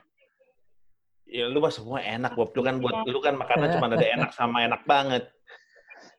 Ya 1.30 1.46
lu 1.46 1.58
mah 1.58 1.70
semua 1.70 1.98
enak, 2.02 2.34
Bob. 2.34 2.50
Lu 2.52 2.60
kan 2.60 2.76
buat 2.78 3.06
lu 3.06 3.18
kan 3.22 3.34
makanan 3.34 3.66
cuma 3.78 3.86
ada 3.88 4.02
enak 4.02 4.30
sama 4.34 4.66
enak 4.66 4.82
banget. 4.84 5.30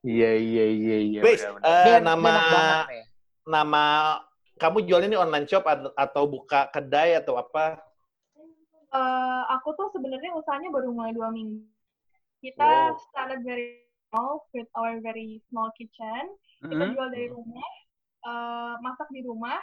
Iya, 0.01 0.31
iya, 0.33 0.65
iya, 0.65 0.97
iya. 1.03 1.21
Grace, 1.21 1.45
benar-benar. 1.45 1.85
eh, 1.85 1.99
nama 2.01 2.31
banget 2.31 2.87
nih. 2.89 3.05
nama 3.43 3.83
kamu 4.57 4.77
jualnya 4.85 5.09
ini 5.09 5.17
online 5.17 5.45
shop 5.45 5.65
at- 5.65 5.93
atau 5.93 6.23
buka 6.25 6.69
kedai 6.69 7.17
atau 7.17 7.37
apa? 7.37 7.77
Uh, 8.91 9.43
aku 9.49 9.71
tuh 9.73 9.87
sebenarnya 9.91 10.35
usahanya 10.35 10.69
baru 10.69 10.91
mulai 10.91 11.11
dua 11.11 11.31
minggu. 11.31 11.63
Kita 12.41 12.91
Wow. 12.91 12.99
started 13.07 13.39
very 13.41 13.79
small 14.09 14.43
with 14.51 14.67
our 14.75 14.99
very 14.99 15.39
small 15.47 15.71
kitchen. 15.73 16.27
Kita 16.59 16.75
Mm-mm. 16.75 16.93
jual 16.93 17.09
dari 17.09 17.27
rumah, 17.29 17.71
uh, 18.21 18.73
masak 18.81 19.07
di 19.09 19.23
rumah, 19.23 19.57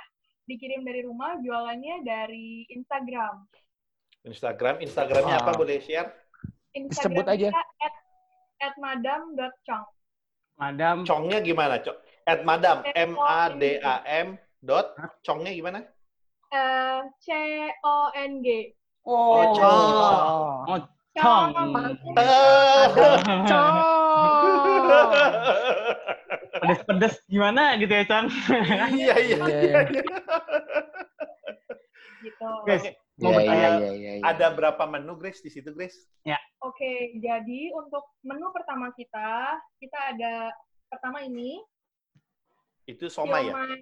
dikirim 0.46 0.82
dari 0.82 1.04
rumah, 1.04 1.36
jualannya 1.38 2.02
dari 2.02 2.64
Instagram. 2.72 3.44
Instagram, 4.22 4.80
Instagramnya 4.80 5.38
apa 5.38 5.52
Wow. 5.52 5.58
boleh 5.58 5.78
share? 5.78 6.10
Instagram 6.72 6.90
Disebut 6.90 7.26
aja. 7.28 7.48
at, 7.52 7.94
at 8.60 8.74
madam.chong. 8.76 9.86
Madam. 10.56 11.06
Congnya 11.06 11.38
gimana, 11.38 11.78
Cok? 11.78 11.96
At 12.26 12.42
Madam, 12.42 12.82
M 12.92 13.14
A 13.16 13.48
D 13.50 13.78
A 13.78 14.02
M 14.04 14.38
dot 14.58 14.98
Congnya 15.22 15.50
gimana? 15.50 15.86
Uh, 16.50 17.06
C-O-N-G. 17.20 18.74
Oh, 19.06 19.38
Oh, 19.38 19.54
Chong. 19.54 20.66
Oh, 20.66 20.78
Chong. 21.14 21.50
Pedes-pedes 26.58 27.14
gimana 27.26 27.78
gitu 27.78 27.92
ya, 27.92 28.04
Chong? 28.04 28.26
Iya, 28.92 29.14
iya, 29.16 29.36
Iya. 29.38 29.80
Gitu. 32.18 32.46
Grace, 32.66 32.92
mau 33.18 33.30
Iya, 33.30 33.38
bertanya. 33.42 33.58
iya, 33.58 33.68
iya, 33.74 33.90
iya, 33.92 34.12
iya. 34.18 34.24
Ada 34.24 34.46
berapa 34.54 34.82
menu, 34.86 35.18
Grace, 35.18 35.42
di 35.42 35.50
situ, 35.50 35.74
Grace? 35.74 36.06
Oke, 36.58 37.14
jadi 37.22 37.70
untuk 37.70 38.02
menu 38.22 38.50
pertama 38.50 38.90
kita, 38.94 39.58
kita 39.78 39.98
ada 40.14 40.50
pertama 40.90 41.22
ini, 41.22 41.62
Itu 42.82 43.06
somai 43.06 43.46
ya? 43.46 43.54
siomay 43.54 43.74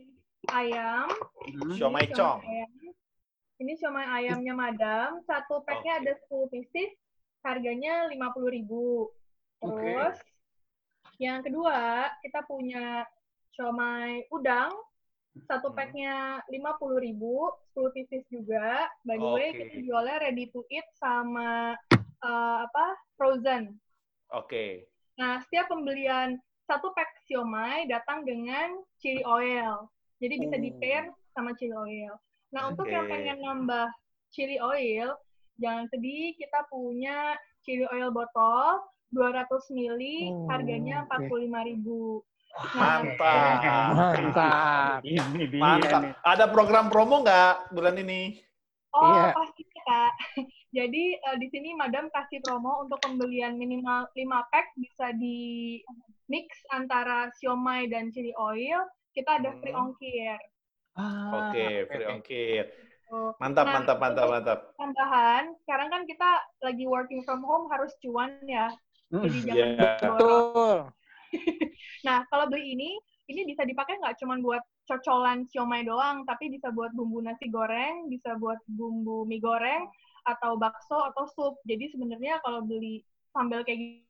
ayam. 0.51 1.09
Hmm. 1.57 1.73
Siomay 1.73 2.05
Ini 2.05 2.13
Chong. 2.13 2.41
ayam. 2.43 2.71
Ini 3.57 3.73
siomay 3.81 4.05
ayamnya 4.05 4.53
Madam. 4.53 5.25
Satu 5.25 5.65
packnya 5.65 5.97
Oke. 5.97 6.01
ada 6.05 6.13
10 6.29 6.53
pieces, 6.53 6.93
harganya 7.41 8.11
50.000. 8.13 9.09
Terus, 9.63 10.17
yang 11.17 11.41
kedua, 11.41 12.11
kita 12.21 12.45
punya 12.45 13.09
siomay 13.57 14.29
udang. 14.29 14.75
Satu 15.45 15.71
Hmm. 15.71 15.77
packnya 15.77 16.41
50.000, 16.49 17.53
10 17.77 17.93
pieces 17.93 18.25
juga. 18.33 18.89
By 19.05 19.21
the 19.21 19.29
way, 19.37 19.49
kita 19.53 19.77
jualnya 19.85 20.17
ready 20.25 20.49
to 20.51 20.65
eat 20.73 20.87
sama 20.97 21.77
eh, 22.25 22.59
apa 22.65 22.87
frozen. 23.21 23.77
Oke. 24.33 24.89
Nah, 25.21 25.45
setiap 25.45 25.69
pembelian 25.69 26.41
satu 26.67 26.91
pack 26.97 27.09
siomay 27.29 27.87
datang 27.87 28.27
dengan 28.27 28.75
chili 28.99 29.23
oil. 29.23 29.87
Jadi 30.19 30.35
bisa 30.41 30.57
di 30.57 30.71
pair 30.81 31.13
sama 31.37 31.53
chili 31.55 31.77
oil. 31.77 32.17
Nah, 32.51 32.73
untuk 32.73 32.89
yang 32.89 33.07
pengen 33.07 33.39
nambah 33.45 33.87
chili 34.33 34.57
oil, 34.59 35.15
jangan 35.61 35.87
sedih, 35.93 36.33
kita 36.41 36.65
punya 36.73 37.37
chili 37.63 37.85
oil 37.93 38.11
botol 38.11 38.81
200 39.15 39.47
ml, 39.73 40.03
Oh, 40.03 40.49
harganya 40.51 41.07
oke. 41.07 41.31
45.000. 41.31 42.25
Mantap. 42.57 43.93
Mantap. 43.93 44.99
Ini 45.05 45.45
dia 45.47 45.61
Mantap. 45.61 46.01
nih. 46.03 46.13
Ada 46.25 46.45
program 46.49 46.89
promo 46.89 47.21
nggak 47.21 47.71
bulan 47.71 47.97
ini? 47.97 48.41
Oh, 48.91 49.05
Iya. 49.05 49.37
pasti 49.37 49.63
Kak. 49.87 50.13
Jadi 50.77 51.05
eh, 51.15 51.37
di 51.37 51.47
sini 51.49 51.73
Madam 51.73 52.09
kasih 52.09 52.41
promo 52.41 52.81
untuk 52.81 52.99
pembelian 52.99 53.55
minimal 53.55 54.09
5 54.11 54.19
pack 54.51 54.73
bisa 54.75 55.13
di 55.13 55.79
mix 56.27 56.49
antara 56.69 57.29
siomay 57.37 57.87
dan 57.87 58.09
chili 58.11 58.33
oil. 58.35 58.83
Kita 59.13 59.39
ada 59.39 59.53
free 59.61 59.73
Hmm. 59.73 59.93
ongkir. 59.93 60.37
Ah, 60.97 61.49
Oke, 61.49 61.87
free 61.87 62.09
ongkir. 62.09 62.65
Tuh. 63.07 63.33
Mantap, 63.39 63.65
Nah, 63.65 63.73
mantap, 63.79 63.97
mantap, 63.97 64.27
mantap. 64.27 64.59
Tambahan, 64.75 65.55
sekarang 65.63 65.89
kan 65.89 66.03
kita 66.05 66.31
lagi 66.61 66.85
working 66.85 67.23
from 67.23 67.41
home 67.41 67.71
harus 67.71 67.95
cuan 68.01 68.33
ya. 68.43 68.73
Jadi 69.09 69.39
Iya. 69.47 69.55
jangan 69.77 70.11
borong. 70.11 70.17
Betul. 70.19 70.79
Nah, 72.07 72.23
kalau 72.31 72.47
beli 72.47 72.79
ini, 72.79 72.91
ini 73.27 73.43
bisa 73.43 73.67
dipakai 73.67 73.99
nggak 73.99 74.23
cuma 74.23 74.39
buat 74.39 74.63
cocolan 74.87 75.43
siomay 75.51 75.83
doang, 75.83 76.23
tapi 76.23 76.47
bisa 76.53 76.71
buat 76.71 76.95
bumbu 76.95 77.19
nasi 77.19 77.51
goreng, 77.51 78.07
bisa 78.07 78.39
buat 78.39 78.63
bumbu 78.71 79.27
mie 79.27 79.43
goreng, 79.43 79.91
atau 80.23 80.55
bakso, 80.55 80.99
atau 81.11 81.27
sup. 81.27 81.55
Jadi 81.67 81.91
sebenarnya 81.91 82.39
kalau 82.47 82.63
beli 82.63 83.03
sambal 83.35 83.67
kayak 83.67 83.79
gitu. 83.83 84.07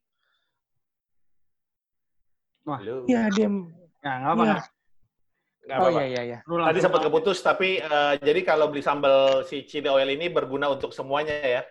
Halo. 2.66 3.06
Iya, 3.06 3.30
diam. 3.32 3.70
Ya, 4.02 4.12
nggak 4.20 4.32
apa-apa. 4.34 4.42
Iya. 4.44 4.52
nggak- 4.52 4.74
Nggak 5.66 5.78
Oh 5.82 5.88
apa-apa. 5.90 5.98
iya 5.98 6.06
iya 6.06 6.22
iya. 6.22 6.38
Lu 6.46 6.54
Tadi 6.62 6.78
sempat 6.78 7.00
keputus, 7.02 7.38
tapi 7.42 7.68
eh, 7.82 8.12
jadi 8.22 8.40
kalau 8.46 8.70
beli 8.70 8.82
sambal 8.86 9.42
si 9.42 9.66
chili 9.66 9.90
oil 9.90 10.06
ini 10.06 10.30
berguna 10.30 10.70
untuk 10.70 10.94
semuanya 10.94 11.34
ya? 11.42 11.62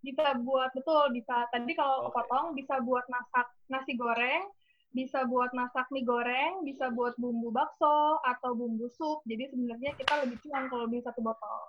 Bisa 0.00 0.38
buat 0.40 0.70
betul 0.72 1.12
bisa. 1.12 1.44
Tadi 1.52 1.72
kalau 1.76 2.08
Oke. 2.08 2.16
potong 2.16 2.56
bisa 2.56 2.80
buat 2.80 3.04
masak 3.12 3.46
nasi 3.68 3.92
goreng, 3.98 4.48
bisa 4.96 5.28
buat 5.28 5.52
masak 5.52 5.92
mie 5.92 6.08
goreng, 6.08 6.64
bisa 6.64 6.88
buat 6.88 7.12
bumbu 7.20 7.52
bakso 7.52 8.16
atau 8.24 8.56
bumbu 8.56 8.88
sup. 8.88 9.20
Jadi 9.28 9.52
sebenarnya 9.52 9.92
kita 9.92 10.24
lebih 10.24 10.40
cuan 10.40 10.72
kalau 10.72 10.88
beli 10.88 11.04
satu 11.04 11.20
botol. 11.20 11.60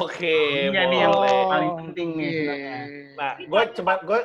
Oke, 0.00 0.68
Iya 0.72 0.88
nih 0.88 0.98
yang 1.04 1.12
paling 1.48 1.72
penting 1.84 2.08
nih 2.16 2.24
Iya. 2.24 2.32
sebenarnya. 2.32 2.76
Nah, 3.16 3.32
gue 3.40 3.62
cuma 3.76 3.92
gue 4.00 4.20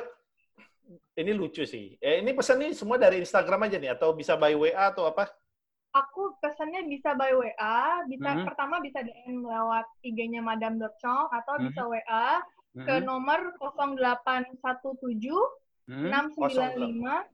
ini 1.12 1.32
lucu 1.32 1.64
sih. 1.64 1.96
Eh, 2.00 2.24
ini 2.24 2.32
pesan 2.32 2.60
ini 2.60 2.72
semua 2.72 2.96
dari 2.96 3.20
Instagram 3.20 3.68
aja 3.68 3.76
nih 3.76 3.92
atau 3.92 4.16
bisa 4.16 4.32
by 4.32 4.56
WA 4.56 4.88
atau 4.88 5.04
apa? 5.04 5.28
Aku 5.92 6.40
pesannya 6.40 6.88
bisa 6.88 7.12
by 7.12 7.36
WA, 7.36 7.80
bisa 8.08 8.32
Mhm. 8.32 8.48
pertama 8.48 8.80
bisa 8.80 9.04
DM 9.04 9.44
lewat 9.44 9.84
IG-nya 10.00 10.40
madam.chong 10.40 11.28
atau 11.28 11.60
Mhm. 11.60 11.64
bisa 11.68 11.82
WA 11.84 12.28
ke 12.72 12.94
Mhm. 12.96 13.04
nomor 13.04 13.40
0817 13.60 15.36
Mhm. 15.84 16.08
695 16.08 17.28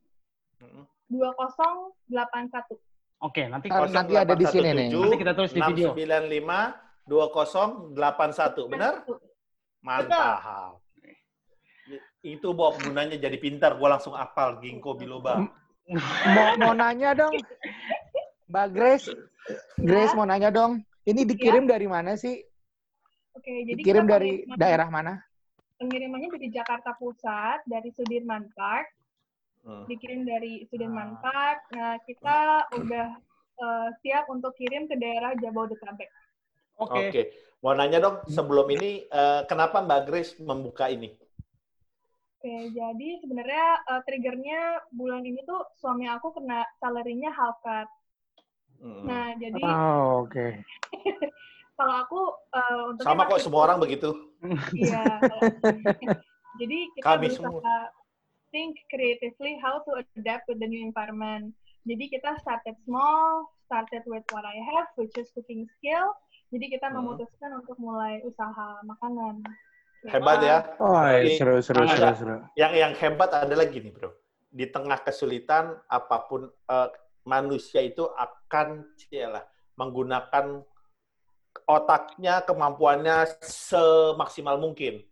Mm-mm. 0.62 0.84
2081. 1.10 2.78
Oke, 3.18 3.50
nanti 3.50 3.66
Ntar 3.66 3.90
nanti 3.90 4.14
ada 4.14 4.34
di 4.38 4.46
sini 4.46 4.70
nih. 4.70 4.88
Nanti 4.94 5.18
kita 5.18 5.32
tulis 5.34 5.50
di 5.50 5.62
video. 5.62 5.90
695 5.94 7.08
2081, 7.08 8.70
benar? 8.70 9.02
Mantap. 9.82 10.78
Itu 12.22 12.52
Bob 12.52 12.76
gunanya 12.82 13.16
jadi 13.16 13.38
pintar, 13.40 13.78
gua 13.80 13.96
langsung 13.96 14.12
apal 14.14 14.60
ginkgo 14.60 14.94
biloba. 14.94 15.48
Mau 16.28 16.48
mau 16.60 16.72
nanya 16.76 17.16
dong. 17.16 17.32
Mbak 18.52 18.66
Grace. 18.76 19.08
Grace 19.80 20.12
mau 20.12 20.28
nanya 20.28 20.52
dong. 20.52 20.84
Ini 21.08 21.24
dikirim 21.24 21.64
dari 21.64 21.88
mana 21.88 22.20
sih? 22.20 22.36
Oke, 23.32 23.64
jadi 23.64 23.80
Dikirim 23.80 24.04
dari 24.04 24.44
daerah 24.60 24.92
mana? 24.92 25.16
Pengirimannya 25.80 26.28
dari 26.36 26.50
Jakarta 26.52 26.92
Pusat, 26.98 27.64
dari 27.64 27.88
Sudirman 27.94 28.50
Park. 28.52 28.97
Dikirim 29.88 30.24
dari 30.24 30.64
Sudirman 30.72 31.16
Ah. 31.16 31.20
Park. 31.20 31.59
Nah, 31.76 31.94
kita 32.09 32.38
udah 32.76 33.09
eh, 33.59 33.88
siap 34.07 34.31
untuk 34.31 34.54
kirim 34.54 34.87
ke 34.87 34.94
daerah 34.96 35.35
Jabodetabek. 35.37 36.09
Oke. 36.78 37.00
Oke. 37.11 37.22
Mau 37.59 37.74
nanya 37.74 37.98
dong, 37.98 38.22
sebelum 38.31 38.70
ini 38.70 39.04
eh, 39.11 39.40
kenapa 39.50 39.83
Mbak 39.83 40.00
Grace 40.07 40.33
membuka 40.38 40.87
ini? 40.87 41.11
Oke, 42.38 42.70
jadi 42.70 43.09
sebenarnya 43.18 43.66
eh, 43.83 44.00
triggernya 44.07 44.61
bulan 44.94 45.26
ini 45.26 45.42
tuh 45.42 45.59
suami 45.83 46.07
aku 46.07 46.38
kena 46.38 46.62
salary-nya 46.78 47.35
half 47.35 47.59
cut. 47.66 47.88
Hmm. 48.78 49.02
Nah, 49.11 49.35
jadi 49.42 49.59
Oh, 49.66 50.22
oke. 50.22 50.46
kalau 51.78 51.94
aku 52.07 52.20
untungnya 52.94 53.11
Sama 53.11 53.26
kok 53.26 53.42
semua 53.42 53.61
orang 53.66 53.83
begitu. 53.83 54.14
Iya. 54.70 55.18
jadi 56.62 56.78
kita 56.94 57.02
Kami 57.02 57.26
berusaha 57.26 57.97
think 58.50 58.80
creatively 58.88 59.56
how 59.61 59.80
to 59.84 59.90
adapt 60.16 60.48
with 60.48 60.58
the 60.58 60.68
new 60.68 60.80
environment. 60.80 61.52
Jadi 61.84 62.04
kita 62.12 62.37
started 62.40 62.76
small, 62.84 63.48
started 63.64 64.04
with 64.04 64.24
what 64.32 64.44
I 64.44 64.56
have, 64.74 64.88
which 64.96 65.14
is 65.16 65.28
cooking 65.32 65.64
skill. 65.78 66.12
Jadi 66.48 66.76
kita 66.76 66.88
Hmm. 66.88 67.00
memutuskan 67.00 67.61
untuk 67.61 67.76
mulai 67.76 68.20
usaha 68.24 68.80
makanan. 68.84 69.44
Hebat 70.08 70.38
ya. 70.40 70.58
Oh, 70.78 70.94
Tapi- 70.94 71.34
seru 71.37 71.58
seru 71.58 71.82
Ah, 71.84 71.90
seru 71.90 71.98
enggak. 72.06 72.14
seru. 72.16 72.37
Yang 72.54 72.72
yang 72.78 72.92
hebat 72.96 73.30
adalah 73.34 73.66
gini, 73.66 73.90
Bro. 73.90 74.14
Di 74.48 74.70
tengah 74.70 75.02
kesulitan 75.02 75.76
apa 75.84 76.16
pun 76.24 76.48
eh, 76.48 76.88
manusia 77.26 77.84
itu 77.84 78.08
akan 78.08 78.94
cialah 78.96 79.44
menggunakan 79.76 80.64
otaknya, 81.68 82.40
kemampuannya 82.46 83.28
semaksimal 83.44 84.56
mungkin. 84.56 85.04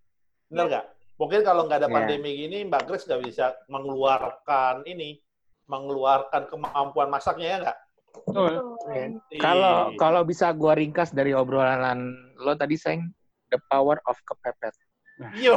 Benar 0.48 0.64
nggak? 0.70 0.86
Mungkin 1.16 1.40
kalau 1.42 1.64
nggak 1.64 1.80
ada 1.80 1.88
Iya. 1.88 1.96
pandemi 1.96 2.30
gini, 2.36 2.58
Mbak 2.64 2.82
Grace 2.84 3.04
nggak 3.04 3.22
bisa 3.24 3.46
mengeluarkan 3.66 4.84
ini, 4.84 5.16
mengeluarkan 5.64 6.44
kemampuan 6.46 7.08
masaknya 7.08 7.46
ya 7.48 7.58
nggak? 7.62 7.78
Betul. 8.22 8.52
Iya. 8.90 9.06
Kalau 9.38 9.74
kalau 9.96 10.20
bisa 10.22 10.52
gua 10.52 10.72
ringkas 10.72 11.10
dari 11.10 11.32
obrolan 11.32 12.12
lo 12.36 12.52
tadi, 12.52 12.76
Seng, 12.76 13.08
the 13.48 13.58
power 13.66 13.96
of 14.04 14.16
kepepet. 14.22 14.76
Yo. 15.34 15.56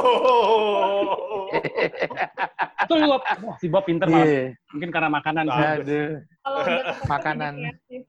Bob. 2.88 3.20
Wah, 3.44 3.56
si 3.60 3.68
Bob 3.68 3.84
pinter 3.84 4.08
banget. 4.08 4.26
Iya. 4.26 4.44
Mungkin 4.72 4.88
karena 4.88 5.08
makanan. 5.10 5.44
Aduh. 5.46 6.10
Kalau 6.40 6.58
ketemu 6.64 7.04
Makanan. 7.04 7.54
kreatif. 7.60 8.02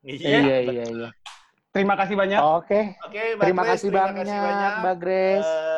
Iya. 0.00 0.38
Iya, 0.40 0.56
iya, 0.64 0.84
iya. 0.88 1.08
Terima 1.70 1.94
kasih 1.94 2.16
banyak. 2.16 2.40
Oke. 2.40 2.80
Oke, 3.06 3.22
Terima 3.38 3.62
Grace, 3.62 3.70
kasih 3.78 3.88
terima 3.92 4.00
banyak, 4.02 4.16
kasih 4.24 4.38
banyak. 4.40 4.72
Mbak 4.80 4.96
Grace. 4.98 5.46
Eh, 5.46 5.69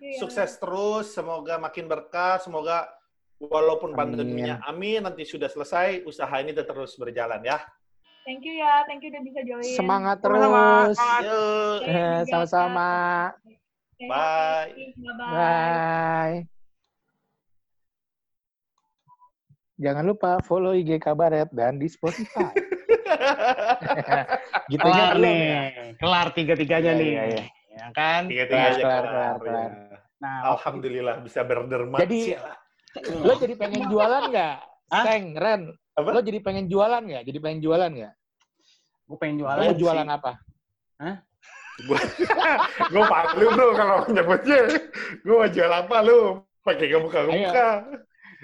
you 0.00 0.14
ya. 0.14 0.18
sukses 0.22 0.50
terus, 0.56 1.10
semoga 1.10 1.58
makin 1.58 1.90
berkah, 1.90 2.38
semoga 2.38 2.86
walaupun 3.42 3.90
Amin. 3.90 3.98
pandeminya 3.98 4.62
amin 4.62 5.02
nanti 5.02 5.26
sudah 5.26 5.50
selesai, 5.50 6.06
usaha 6.06 6.30
ini 6.38 6.54
tetap 6.54 6.78
terus 6.78 6.94
berjalan 6.94 7.42
ya. 7.42 7.58
Thank 8.22 8.46
you 8.46 8.54
ya, 8.54 8.86
thank 8.86 9.02
you 9.02 9.10
udah 9.10 9.22
bisa 9.26 9.40
join. 9.42 9.66
Semangat 9.66 10.22
terus. 10.22 10.94
Eh, 11.82 12.22
Sama-sama. 12.30 13.34
Bye. 13.98 14.94
Bye-bye. 14.94 15.30
Bye. 15.34 16.38
Jangan 19.82 20.04
lupa 20.06 20.38
follow 20.46 20.70
IG 20.70 21.02
Kabaret 21.02 21.50
dan 21.50 21.82
di 21.82 21.90
Spotify. 21.90 22.54
gitu 24.70 24.78
Kelar 24.86 25.18
nih. 25.18 25.38
ya? 25.42 25.62
Kelar 25.98 26.26
tiga-tiganya 26.30 26.94
Iya, 26.94 27.00
nih. 27.02 27.10
iya, 27.10 27.22
iya. 27.26 27.42
Ya 27.72 27.86
kan? 27.90 28.28
Tiga-tiga 28.28 28.62
aja 28.68 28.76
Kelar, 28.76 29.02
kelar, 29.02 29.04
kelar, 29.04 29.34
ya. 29.34 29.36
kelar. 29.40 29.70
Nah, 30.18 30.36
Alhamdulillah 30.52 31.16
bisa 31.20 31.40
berderma. 31.42 31.96
Jadi- 31.98 32.36
Lo 33.18 33.32
jadi 33.34 33.54
pengen 33.56 33.88
jualan 33.88 34.28
nggak? 34.28 34.56
Hah? 34.92 35.04
Seng, 35.08 35.32
Ren. 35.32 35.72
Apa? 35.92 36.08
Lo 36.10 36.20
jadi 36.20 36.38
pengen 36.38 36.68
jualan 36.68 37.00
nggak? 37.00 37.22
Jadi 37.24 37.38
pengen 37.38 37.60
jualan 37.60 37.90
nggak? 37.90 38.14
gue 39.02 39.16
pengen 39.18 39.36
Lo 39.36 39.44
jualan. 39.44 39.64
sih. 39.66 39.76
jualan 39.76 40.08
apa? 40.08 40.32
gue 42.88 43.02
malu 43.02 43.46
bro 43.50 43.68
kalau 43.74 43.96
nyebutnya. 44.06 44.60
Gue 45.20 45.34
mau 45.34 45.48
jual 45.48 45.68
apa 45.70 45.96
lu? 46.00 46.20
Pakai 46.62 46.86
kebuka-kebuka. 46.86 47.68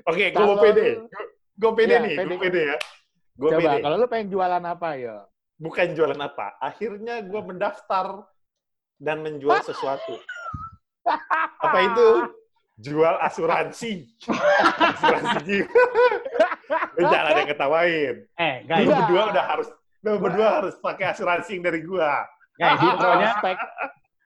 Oke, 0.04 0.24
gue 0.28 0.42
mau 0.42 0.58
pede. 0.58 0.88
lu- 0.96 1.08
Gue 1.54 1.72
pede 1.74 1.90
Iya, 1.92 2.00
nih, 2.00 2.14
gue 2.22 2.38
pede 2.38 2.60
ya. 2.64 2.76
Gue 3.34 3.48
Coba, 3.50 3.60
pede. 3.60 3.78
kalau 3.82 3.96
lo 3.96 4.06
pengen 4.06 4.28
jualan 4.28 4.64
apa 4.64 4.88
ya? 4.94 5.16
Bukan 5.56 5.86
jualan 5.92 6.18
apa. 6.18 6.46
Akhirnya 6.58 7.20
gue 7.20 7.40
mendaftar 7.40 8.06
dan 8.98 9.22
menjual 9.22 9.62
sesuatu. 9.62 10.18
Apa 11.64 11.78
itu? 11.80 12.08
Jual 12.78 13.18
asuransi. 13.18 14.06
asuransi 14.78 15.36
jiwa. 15.42 15.66
Lu 16.94 17.02
jangan 17.04 17.26
ada 17.26 17.40
yang 17.42 17.50
ketawain. 17.50 18.14
Eh, 18.36 18.54
Lu 18.62 18.68
guys, 18.68 18.86
Iya. 18.86 18.96
berdua 19.02 19.22
udah 19.32 19.44
harus 19.46 19.68
lu 19.98 20.12
berdua 20.16 20.48
harus 20.62 20.74
pakai 20.78 21.10
asuransi 21.10 21.58
yang 21.58 21.64
dari 21.64 21.80
gua. 21.82 22.22
guys, 22.54 22.78
prospek. 23.02 23.56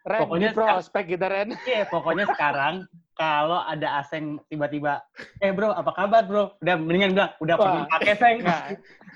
Ren, 0.02 0.20
Pokoknya 0.26 0.50
di 0.50 0.56
prospek 0.58 1.04
kita, 1.06 1.26
Ren. 1.30 1.48
iya, 1.62 1.87
pokoknya 1.87 2.26
sekarang 2.28 2.74
kalau 3.14 3.62
ada 3.62 4.02
aseng 4.02 4.42
tiba-tiba, 4.50 4.98
eh 5.38 5.54
bro, 5.54 5.70
apa 5.70 5.94
kabar 5.94 6.26
bro? 6.26 6.58
Udah 6.58 6.74
mendingan 6.74 7.14
bilang, 7.14 7.30
udah 7.38 7.54
pernah 7.54 7.85
pakai 7.87 8.14
seng. 8.18 8.37
Nah, 8.42 8.61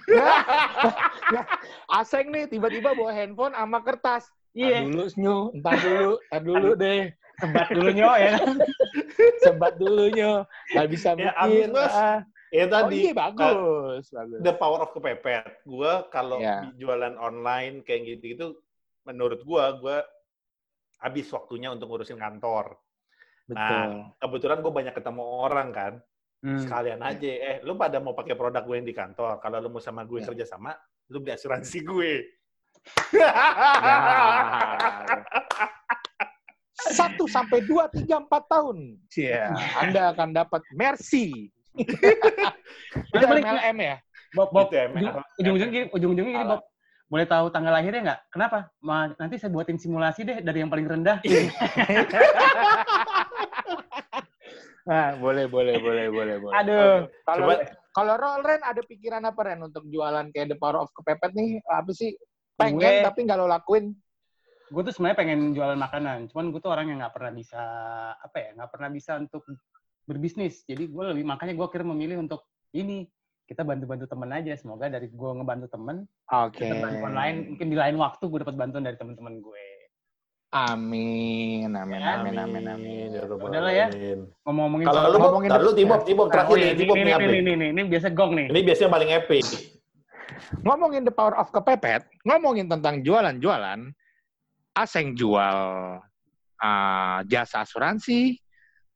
nah, 0.15 0.39
nah, 1.35 1.45
Aseng 1.91 2.31
nih 2.31 2.47
tiba-tiba 2.47 2.95
bawa 2.95 3.11
handphone 3.11 3.51
sama 3.53 3.83
kertas. 3.83 4.31
Iya, 4.57 4.81
Ntar 4.81 4.89
dulu, 4.89 5.05
Snyu. 5.07 5.37
Ntar 5.55 5.75
dulu, 5.79 6.11
ntar 6.25 6.41
dulu 6.43 6.71
deh. 6.75 7.03
sebat 7.37 7.69
dulu 7.69 7.89
nyo 7.93 8.13
ya. 8.17 8.33
kan? 8.33 8.57
Sebat 9.45 9.73
dulu, 9.77 10.05
Nyo. 10.09 10.33
Gak 10.73 10.89
bisa 10.89 11.09
Ya, 11.13 11.37
mikir. 11.37 11.37
abis, 11.37 11.67
Mas. 11.69 11.93
ah. 11.95 12.19
Ya 12.49 12.65
Oh 12.65 12.71
tadi 12.71 12.97
iya, 12.97 13.13
bagus. 13.13 14.07
bagus. 14.09 14.41
the 14.41 14.55
power 14.55 14.81
of 14.81 14.91
kepepet. 14.91 15.61
Gua 15.63 16.09
kalau 16.09 16.41
di 16.41 16.81
jualan 16.81 17.19
online 17.19 17.83
kayak 17.83 18.07
gitu-gitu 18.09 18.57
menurut 19.03 19.43
gua 19.43 19.75
gua 19.75 19.99
habis 20.97 21.29
waktunya 21.29 21.69
untuk 21.69 21.91
ngurusin 21.91 22.17
kantor. 22.17 22.79
Betul. 23.45 23.61
Nah, 23.61 24.17
kebetulan 24.17 24.59
gue 24.59 24.73
banyak 24.73 24.95
ketemu 24.97 25.23
orang 25.23 25.69
kan. 25.71 25.93
Hmm. 26.41 26.57
Sekalian 26.57 26.99
aja, 26.99 27.29
eh 27.29 27.57
lu 27.61 27.75
pada 27.75 27.99
mau 27.99 28.11
pakai 28.11 28.33
produk 28.33 28.63
gue 28.63 28.75
yang 28.75 28.89
di 28.89 28.95
kantor. 28.95 29.37
Kalau 29.37 29.61
lu 29.61 29.69
mau 29.69 29.79
sama 29.79 30.03
gue 30.03 30.19
Ya. 30.19 30.27
kerja 30.27 30.47
sama, 30.49 30.73
lu 31.07 31.21
beli 31.21 31.37
asuransi 31.37 31.79
gue. 31.85 32.13
Satu 36.77 37.25
sampai 37.27 37.65
dua, 37.65 37.89
tiga, 37.89 38.21
empat 38.21 38.47
tahun. 38.47 39.01
Iya. 39.17 39.55
Anda 39.81 40.13
akan 40.13 40.29
dapat 40.37 40.63
Mercy. 40.77 41.49
Itu 43.15 43.25
boleh. 43.25 43.43
MLM 43.43 43.77
ya? 43.81 43.97
Bob, 44.37 44.53
Bob, 44.53 44.69
ujung-ujungnya 45.41 45.73
gini, 45.73 45.87
ujung-ujungnya 45.93 46.33
gini. 46.37 46.45
Bob. 46.45 46.63
Boleh 47.07 47.27
tahu 47.31 47.47
tanggal 47.55 47.71
lahirnya 47.71 48.03
nggak? 48.03 48.21
Kenapa? 48.35 48.59
Ma, 48.83 49.07
nanti 49.15 49.39
saya 49.39 49.55
buatin 49.55 49.79
simulasi 49.79 50.27
deh 50.27 50.39
dari 50.43 50.59
yang 50.61 50.71
paling 50.71 50.87
rendah. 50.87 51.23
Nah, 54.87 55.19
boleh, 55.19 55.51
boleh, 55.51 55.83
boleh, 55.83 56.07
boleh, 56.15 56.37
boleh. 56.39 56.55
Aduh. 56.63 57.11
Kalau 57.27 57.43
Coba- 57.51 57.75
kalau 57.91 58.15
Ren 58.39 58.63
ada 58.63 58.79
pikiran 58.87 59.19
apa 59.27 59.41
Ren 59.43 59.67
untuk 59.67 59.83
jualan 59.91 60.31
kayak 60.31 60.55
The 60.55 60.59
Power 60.63 60.87
of 60.87 60.95
Kepepet 60.95 61.35
nih? 61.35 61.59
Apa 61.67 61.91
sih? 61.91 62.15
Pengen 62.57 62.81
Gue- 62.81 63.05
tapi 63.05 63.19
nggak 63.29 63.39
lo 63.39 63.47
lakuin. 63.49 63.93
gue 64.67 64.83
tuh 64.83 64.91
sebenarnya 64.91 65.19
pengen 65.23 65.55
jualan 65.55 65.79
makanan 65.79 66.27
cuman 66.35 66.51
gue 66.51 66.59
tuh 66.59 66.75
orang 66.75 66.91
yang 66.91 66.99
nggak 66.99 67.15
pernah 67.15 67.31
bisa 67.31 67.63
apa 68.19 68.35
ya 68.35 68.51
nggak 68.59 68.71
pernah 68.75 68.91
bisa 68.91 69.15
untuk 69.15 69.47
berbisnis 70.11 70.67
jadi 70.67 70.91
gue 70.91 71.05
lebih 71.15 71.23
makanya 71.23 71.55
gue 71.55 71.67
akhirnya 71.71 71.95
memilih 71.95 72.27
untuk 72.27 72.51
ini 72.75 73.07
kita 73.47 73.63
bantu-bantu 73.63 74.11
temen 74.11 74.27
aja 74.35 74.59
semoga 74.59 74.91
dari 74.91 75.07
gue 75.07 75.31
ngebantu 75.39 75.71
temen 75.71 76.03
Oke. 76.35 76.67
kita 76.67 76.83
bantuan 76.83 77.15
lain 77.15 77.37
mungkin 77.55 77.67
di 77.71 77.79
lain 77.79 77.95
waktu 77.95 78.27
gue 78.27 78.39
dapat 78.43 78.59
bantuan 78.59 78.83
dari 78.83 78.99
teman-teman 78.99 79.39
gue 79.39 79.67
Amin, 80.55 81.75
amin, 81.75 82.01
amin, 82.01 82.35
amin, 82.39 82.65
amin. 82.71 83.09
Ya 83.13 83.27
Udah 83.29 83.61
lah 83.61 83.75
ya. 83.75 83.87
Ngomong-ngomongin 84.47 84.87
Kalau 84.89 85.11
lu, 85.11 85.19
ngomongin 85.21 85.49
ntar 85.53 85.61
lu 85.61 85.73
Tibok, 85.75 86.01
Tibok 86.07 86.33
terakhir 86.33 86.55
oh, 86.55 86.57
nih, 86.57 86.71
ini, 86.71 86.81
Tibok 86.81 86.97
ini, 86.97 87.03
nih 87.03 87.13
ini, 87.13 87.13
apa? 87.13 87.29
ini, 87.29 87.53
ini, 87.53 87.67
ini 87.77 87.83
biasa 87.91 88.07
gong 88.15 88.33
nih 88.39 88.47
Ini 88.55 88.61
biasanya 88.63 88.91
paling 88.95 89.11
epic. 89.21 89.47
Ngomongin 90.63 91.07
The 91.07 91.15
Power 91.15 91.37
of 91.39 91.53
Kepepet, 91.53 92.07
ngomongin 92.27 92.69
tentang 92.71 93.01
jualan-jualan, 93.05 93.81
Aseng 94.77 95.17
jual 95.17 95.57
ah, 96.61 97.19
jasa 97.25 97.65
asuransi, 97.65 98.37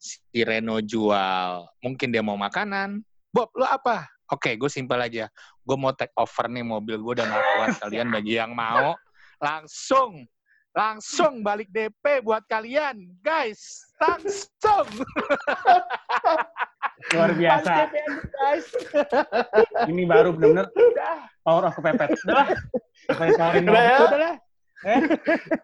si 0.01 0.39
Reno 0.45 0.81
jual, 0.81 1.69
mungkin 1.85 2.13
dia 2.13 2.25
mau 2.25 2.37
makanan. 2.37 3.01
Bob, 3.33 3.53
lu 3.57 3.65
apa? 3.65 4.09
Oke, 4.33 4.57
gue 4.57 4.71
simpel 4.73 5.01
aja. 5.01 5.29
Gue 5.65 5.77
mau 5.77 5.93
take 5.93 6.15
over 6.17 6.47
nih 6.49 6.65
mobil 6.65 6.97
gue 7.01 7.15
nggak 7.21 7.45
kuat. 7.57 7.71
Kalian 7.85 8.09
bagi 8.17 8.41
yang 8.41 8.57
mau, 8.57 8.97
langsung, 9.41 10.25
langsung 10.73 11.45
balik 11.45 11.69
DP 11.69 12.25
buat 12.25 12.45
kalian. 12.49 13.11
Guys, 13.21 13.85
langsung. 14.01 14.89
luar 17.17 17.31
biasa 17.33 17.73
ini 19.89 20.03
baru 20.05 20.37
benar-benar 20.37 20.69
power 21.43 21.65
of 21.69 21.75
kepepet 21.75 22.15
udah 22.25 22.35
lah 22.45 22.49
Saya 23.11 23.31
tawarin 23.35 23.65
Udah 23.67 23.83
ya? 23.83 23.99
Udah 24.07 24.21
lah. 24.21 24.35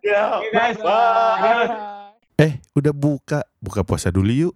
Ya, 0.03 0.23
guys. 0.51 0.77
bye. 0.77 1.41
Adios. 1.41 1.71
Eh, 2.37 2.53
udah 2.77 2.93
buka. 2.93 3.41
Buka 3.63 3.81
puasa 3.87 4.13
dulu 4.13 4.51
yuk. 4.51 4.55